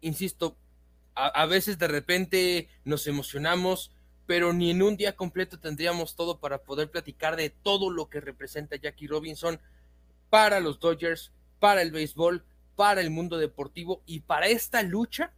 insisto, 0.00 0.56
a, 1.14 1.44
veces 1.46 1.78
de 1.78 1.88
repente 1.88 2.68
nos 2.84 3.06
emocionamos, 3.06 3.92
pero 4.26 4.52
ni 4.52 4.70
en 4.70 4.82
un 4.82 4.96
día 4.96 5.14
completo 5.14 5.58
tendríamos 5.58 6.16
todo 6.16 6.38
para 6.38 6.62
poder 6.62 6.90
platicar 6.90 7.36
de 7.36 7.50
todo 7.50 7.90
lo 7.90 8.08
que 8.08 8.20
representa 8.20 8.76
Jackie 8.76 9.08
Robinson 9.08 9.60
para 10.30 10.60
los 10.60 10.80
Dodgers, 10.80 11.32
para 11.58 11.82
el 11.82 11.90
béisbol, 11.90 12.44
para 12.76 13.00
el 13.00 13.10
mundo 13.10 13.36
deportivo 13.36 14.02
y 14.06 14.20
para 14.20 14.46
esta 14.46 14.82
lucha 14.82 15.34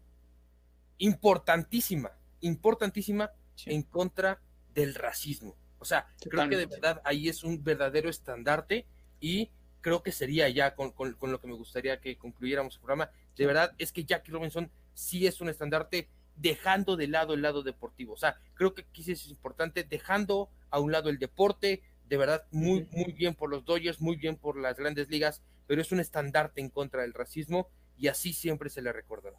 importantísima, 0.98 2.12
importantísima 2.40 3.30
en 3.66 3.82
contra 3.82 4.40
del 4.74 4.94
racismo. 4.94 5.56
O 5.78 5.84
sea, 5.84 6.06
creo 6.30 6.48
que 6.48 6.56
de 6.56 6.66
verdad 6.66 7.02
ahí 7.04 7.28
es 7.28 7.44
un 7.44 7.62
verdadero 7.62 8.08
estandarte 8.08 8.86
y 9.20 9.50
creo 9.80 10.02
que 10.02 10.12
sería 10.12 10.48
ya 10.48 10.74
con, 10.74 10.94
lo 11.20 11.40
que 11.40 11.46
me 11.46 11.54
gustaría 11.54 12.00
que 12.00 12.16
concluyéramos 12.16 12.74
el 12.74 12.80
programa. 12.80 13.10
De 13.36 13.46
verdad 13.46 13.74
es 13.78 13.92
que 13.92 14.04
Jackie 14.04 14.32
Robinson 14.32 14.70
sí 14.94 15.26
es 15.26 15.40
un 15.40 15.50
estandarte 15.50 16.08
dejando 16.36 16.96
de 16.96 17.06
lado 17.06 17.34
el 17.34 17.42
lado 17.42 17.62
deportivo. 17.62 18.14
O 18.14 18.16
sea, 18.16 18.40
creo 18.54 18.74
que 18.74 18.82
aquí 18.82 19.10
es 19.10 19.28
importante 19.28 19.84
dejando 19.84 20.50
a 20.70 20.80
un 20.80 20.90
lado 20.90 21.10
el 21.10 21.18
deporte, 21.18 21.82
de 22.08 22.16
verdad 22.16 22.46
muy, 22.50 22.88
muy 22.92 23.12
bien 23.12 23.34
por 23.34 23.50
los 23.50 23.64
Dodgers, 23.64 24.00
muy 24.00 24.16
bien 24.16 24.36
por 24.36 24.56
las 24.58 24.78
grandes 24.78 25.10
ligas, 25.10 25.42
pero 25.66 25.82
es 25.82 25.92
un 25.92 26.00
estandarte 26.00 26.60
en 26.60 26.70
contra 26.70 27.02
del 27.02 27.12
racismo 27.12 27.68
y 27.96 28.08
así 28.08 28.32
siempre 28.32 28.70
se 28.70 28.82
le 28.82 28.92
recordará. 28.92 29.38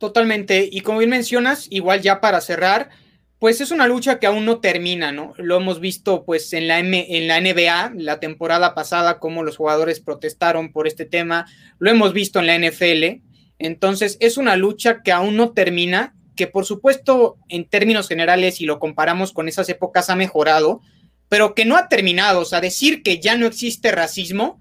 Totalmente. 0.00 0.66
Y 0.72 0.80
como 0.80 1.00
bien 1.00 1.10
mencionas, 1.10 1.66
igual 1.68 2.00
ya 2.00 2.22
para 2.22 2.40
cerrar, 2.40 2.88
pues 3.38 3.60
es 3.60 3.70
una 3.70 3.86
lucha 3.86 4.18
que 4.18 4.26
aún 4.26 4.46
no 4.46 4.58
termina, 4.58 5.12
¿no? 5.12 5.34
Lo 5.36 5.58
hemos 5.58 5.78
visto 5.78 6.24
pues 6.24 6.54
en 6.54 6.68
la, 6.68 6.78
M 6.78 7.06
en 7.10 7.28
la 7.28 7.38
NBA, 7.38 7.92
la 7.96 8.18
temporada 8.18 8.74
pasada, 8.74 9.18
cómo 9.18 9.42
los 9.42 9.58
jugadores 9.58 10.00
protestaron 10.00 10.72
por 10.72 10.86
este 10.86 11.04
tema, 11.04 11.44
lo 11.78 11.90
hemos 11.90 12.14
visto 12.14 12.38
en 12.38 12.46
la 12.46 12.58
NFL. 12.58 13.22
Entonces 13.58 14.16
es 14.20 14.38
una 14.38 14.56
lucha 14.56 15.02
que 15.02 15.12
aún 15.12 15.36
no 15.36 15.52
termina, 15.52 16.14
que 16.34 16.46
por 16.46 16.64
supuesto 16.64 17.36
en 17.50 17.68
términos 17.68 18.08
generales, 18.08 18.56
si 18.56 18.64
lo 18.64 18.78
comparamos 18.78 19.34
con 19.34 19.48
esas 19.48 19.68
épocas, 19.68 20.08
ha 20.08 20.16
mejorado, 20.16 20.80
pero 21.28 21.54
que 21.54 21.66
no 21.66 21.76
ha 21.76 21.90
terminado. 21.90 22.40
O 22.40 22.46
sea, 22.46 22.62
decir 22.62 23.02
que 23.02 23.20
ya 23.20 23.36
no 23.36 23.44
existe 23.46 23.90
racismo 23.90 24.60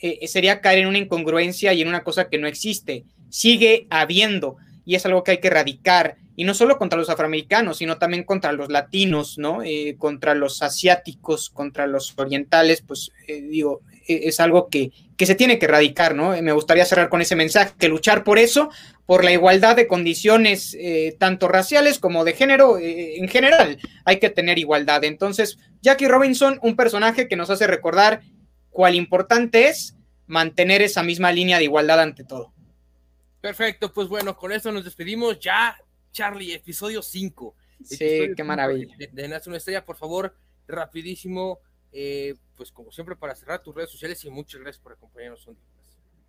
eh, 0.00 0.26
sería 0.28 0.62
caer 0.62 0.78
en 0.78 0.86
una 0.86 0.96
incongruencia 0.96 1.74
y 1.74 1.82
en 1.82 1.88
una 1.88 2.04
cosa 2.04 2.30
que 2.30 2.38
no 2.38 2.46
existe. 2.46 3.04
Sigue 3.28 3.86
habiendo 3.90 4.56
y 4.88 4.94
es 4.94 5.04
algo 5.04 5.22
que 5.22 5.32
hay 5.32 5.38
que 5.38 5.48
erradicar, 5.48 6.16
y 6.34 6.44
no 6.44 6.54
solo 6.54 6.78
contra 6.78 6.98
los 6.98 7.10
afroamericanos, 7.10 7.76
sino 7.76 7.98
también 7.98 8.24
contra 8.24 8.52
los 8.52 8.70
latinos, 8.70 9.36
¿no? 9.36 9.62
Eh, 9.62 9.96
contra 9.98 10.34
los 10.34 10.62
asiáticos, 10.62 11.50
contra 11.50 11.86
los 11.86 12.14
orientales, 12.16 12.80
pues 12.80 13.12
eh, 13.26 13.42
digo, 13.42 13.82
e, 14.06 14.28
es 14.28 14.40
algo 14.40 14.70
que, 14.70 14.90
que, 15.18 15.26
se 15.26 15.34
tiene 15.34 15.58
que 15.58 15.66
erradicar, 15.66 16.14
¿no? 16.14 16.30
me 16.40 16.52
gustaría 16.52 16.86
cerrar 16.86 17.10
con 17.10 17.20
ese 17.20 17.36
mensaje, 17.36 17.74
que 17.78 17.90
luchar 17.90 18.24
por 18.24 18.38
eso, 18.38 18.70
por 19.04 19.24
la 19.24 19.32
igualdad 19.32 19.76
de 19.76 19.86
condiciones, 19.86 20.74
eh, 20.80 21.14
tanto 21.18 21.48
raciales 21.48 21.98
como 21.98 22.24
de 22.24 22.32
género, 22.32 22.78
en 22.80 23.28
general, 23.28 23.76
hay 24.06 24.18
que 24.18 24.30
tener 24.30 24.58
igualdad. 24.58 25.04
Entonces, 25.04 25.58
Jackie 25.82 26.08
Robinson, 26.08 26.60
un 26.62 26.76
personaje 26.76 27.28
que 27.28 27.36
nos 27.36 27.50
hace 27.50 27.66
recordar 27.66 28.22
cuál 28.70 28.94
importante 28.94 29.68
es 29.68 29.96
mantener 30.26 30.80
esa 30.80 31.02
misma 31.02 31.30
línea 31.30 31.58
de 31.58 31.64
igualdad 31.64 32.00
ante 32.00 32.24
todo. 32.24 32.54
Perfecto, 33.40 33.92
pues 33.92 34.08
bueno, 34.08 34.36
con 34.36 34.52
esto 34.52 34.72
nos 34.72 34.84
despedimos 34.84 35.38
ya, 35.38 35.76
Charlie, 36.10 36.52
episodio 36.52 37.02
5. 37.02 37.54
Sí, 37.84 38.30
qué 38.36 38.44
maravilla. 38.44 38.96
De, 38.98 39.08
de 39.12 39.28
Nace 39.28 39.48
una 39.48 39.58
estrella, 39.58 39.84
por 39.84 39.96
favor, 39.96 40.34
rapidísimo, 40.66 41.60
eh, 41.92 42.34
pues 42.56 42.72
como 42.72 42.90
siempre 42.90 43.16
para 43.16 43.34
cerrar 43.34 43.62
tus 43.62 43.74
redes 43.74 43.90
sociales 43.90 44.24
y 44.24 44.30
muchas 44.30 44.60
gracias 44.60 44.82
por 44.82 44.92
acompañarnos 44.92 45.46
un 45.46 45.54
día 45.54 45.64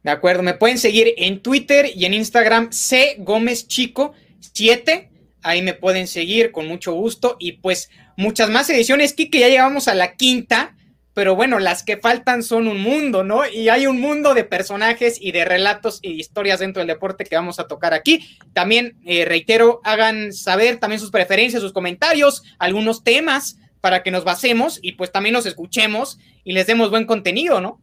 De 0.03 0.11
acuerdo, 0.11 0.43
me 0.43 0.53
pueden 0.53 0.77
seguir 0.77 1.13
en 1.17 1.41
Twitter 1.41 1.87
y 1.93 2.05
en 2.05 2.13
Instagram, 2.13 2.71
C 2.71 3.15
Gómez 3.19 3.67
Chico 3.67 4.13
7. 4.39 5.11
Ahí 5.41 5.61
me 5.61 5.73
pueden 5.73 6.07
seguir 6.07 6.51
con 6.51 6.67
mucho 6.67 6.93
gusto. 6.93 7.37
Y 7.39 7.53
pues 7.53 7.89
muchas 8.17 8.49
más 8.49 8.69
ediciones, 8.69 9.13
Kike, 9.13 9.39
ya 9.39 9.47
llegamos 9.47 9.87
a 9.87 9.95
la 9.95 10.15
quinta 10.15 10.75
pero 11.19 11.35
bueno, 11.35 11.59
las 11.59 11.83
que 11.83 11.97
faltan 11.97 12.43
son 12.43 12.65
un 12.69 12.79
mundo, 12.79 13.25
¿no? 13.25 13.45
Y 13.45 13.67
hay 13.67 13.87
un 13.87 13.99
mundo 13.99 14.33
de 14.33 14.45
personajes 14.45 15.19
y 15.19 15.33
de 15.33 15.43
relatos 15.43 15.99
y 16.01 16.11
historias 16.11 16.61
dentro 16.61 16.79
del 16.79 16.87
deporte 16.87 17.25
que 17.25 17.35
vamos 17.35 17.59
a 17.59 17.67
tocar 17.67 17.93
aquí. 17.93 18.25
También, 18.53 18.97
eh, 19.03 19.25
reitero, 19.25 19.81
hagan 19.83 20.31
saber 20.31 20.79
también 20.79 21.01
sus 21.01 21.11
preferencias, 21.11 21.61
sus 21.61 21.73
comentarios, 21.73 22.41
algunos 22.57 23.03
temas 23.03 23.57
para 23.81 24.01
que 24.01 24.11
nos 24.11 24.23
basemos 24.23 24.79
y 24.81 24.93
pues 24.93 25.11
también 25.11 25.33
nos 25.33 25.45
escuchemos 25.45 26.19
y 26.45 26.53
les 26.53 26.67
demos 26.67 26.89
buen 26.89 27.05
contenido, 27.05 27.59
¿no? 27.59 27.81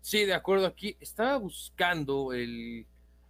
Sí, 0.00 0.24
de 0.24 0.34
acuerdo. 0.34 0.66
Aquí 0.66 0.96
estaba 1.00 1.38
buscando 1.38 2.32
el, 2.32 2.86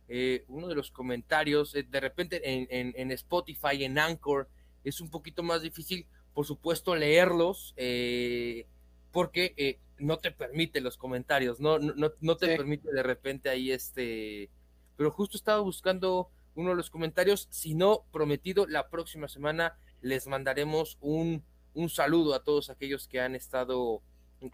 eh, 0.06 0.44
uno 0.48 0.68
de 0.68 0.74
los 0.74 0.90
comentarios, 0.90 1.74
eh, 1.74 1.82
de 1.82 2.00
repente 2.00 2.42
en, 2.44 2.92
en, 2.94 3.11
Spotify, 3.12 3.84
en 3.84 3.98
Anchor, 3.98 4.50
es 4.84 5.00
un 5.00 5.09
poquito 5.09 5.42
más 5.42 5.62
difícil, 5.62 6.04
por 6.34 6.44
supuesto, 6.44 6.94
leerlos, 6.94 7.72
eh, 7.78 8.66
porque 9.12 9.78
no 9.98 10.18
te 10.18 10.30
permite 10.30 10.80
los 10.80 10.96
comentarios, 10.96 11.61
no, 11.61 11.78
no, 11.78 12.12
no 12.20 12.36
te 12.36 12.56
permite 12.56 12.92
de 12.92 13.02
repente 13.02 13.48
ahí 13.48 13.72
este, 13.72 14.50
pero 14.96 15.11
justo 15.11 15.36
estaba 15.36 15.61
buscando 15.61 16.30
uno 16.54 16.70
de 16.70 16.76
los 16.76 16.90
comentarios, 16.90 17.48
si 17.50 17.74
no 17.74 18.04
prometido, 18.12 18.66
la 18.66 18.88
próxima 18.88 19.28
semana 19.28 19.76
les 20.00 20.26
mandaremos 20.26 20.98
un, 21.00 21.42
un 21.74 21.88
saludo 21.88 22.34
a 22.34 22.44
todos 22.44 22.70
aquellos 22.70 23.09
que 23.09 23.20
han 23.20 23.34
estado 23.34 24.02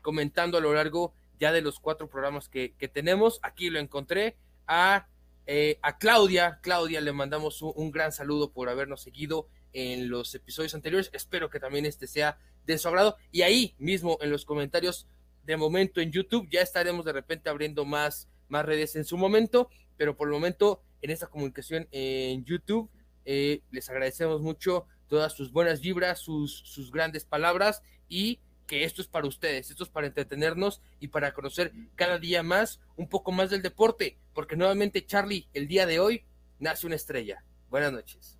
comentando 0.03 0.59
a 0.59 0.61
lo 0.61 0.73
largo 0.73 1.15
ya 1.39 1.53
de 1.53 1.63
los 1.63 1.81
cuatro 1.81 2.09
programas 2.09 2.49
que, 2.49 2.75
que 2.79 2.89
tenemos. 2.89 3.41
Aquí 3.43 3.69
lo 3.71 3.79
encontré 3.79 4.37
a 4.67 5.09
eh, 5.47 5.79
a 5.83 5.99
Claudia, 5.99 6.59
Claudia 6.63 7.01
le 7.01 7.13
mandamos 7.13 7.61
un, 7.61 7.91
gran 7.91 8.13
saludo 8.13 8.51
por 8.53 8.71
habernos 8.71 9.03
seguido 9.03 9.49
en 9.73 10.09
los 10.09 10.35
episodios 10.35 10.75
anteriores. 10.75 11.11
Espero 11.13 11.51
que 11.51 11.61
también 11.61 11.85
este 11.85 12.07
sea 12.07 12.39
de 12.67 12.79
su 12.79 12.89
agrado. 12.89 13.17
Y 13.31 13.43
ahí 13.43 13.75
mismo 13.79 14.19
en 14.21 14.31
los 14.31 14.45
comentarios, 14.45 15.07
de 15.45 15.57
momento 15.57 16.01
en 16.01 16.11
YouTube, 16.11 16.49
ya 16.51 16.61
estaremos 16.61 17.05
de 17.05 17.13
repente 17.13 17.51
abriendo 17.51 17.85
más, 17.85 18.29
más 18.49 18.65
redes 18.65 18.97
en 18.97 19.05
su 19.05 19.17
momento, 19.17 19.69
pero 19.97 20.17
por 20.17 20.29
el 20.29 20.35
momento 20.35 20.83
en 21.03 21.11
esta 21.11 21.27
comunicación 21.27 21.87
en 21.91 22.45
YouTube, 22.45 22.91
eh, 23.25 23.63
les 23.71 23.89
agradecemos 23.91 24.41
mucho 24.41 24.87
todas 25.09 25.33
sus 25.33 25.53
buenas 25.53 25.81
vibras, 25.81 26.19
sus, 26.19 26.61
sus 26.65 26.91
grandes 26.91 27.25
palabras 27.25 27.83
y 28.09 28.41
que 28.67 28.85
esto 28.85 29.03
es 29.03 29.09
para 29.09 29.27
ustedes, 29.27 29.71
esto 29.71 29.85
es 29.85 29.91
para 29.91 30.07
entretenernos 30.07 30.81
y 31.01 31.09
para 31.09 31.35
conocer 31.35 31.73
cada 31.95 32.19
día 32.19 32.43
más 32.43 32.81
un 32.97 33.09
poco 33.09 33.33
más 33.33 33.51
del 33.51 33.63
deporte, 33.63 34.19
porque 34.33 34.57
nuevamente 34.57 35.05
Charlie, 35.05 35.49
el 35.53 35.69
día 35.69 35.87
de 35.87 36.01
hoy 36.01 36.25
nace 36.59 36.87
una 36.87 36.97
estrella. 36.97 37.45
Buenas 37.69 37.93
noches. 37.93 38.39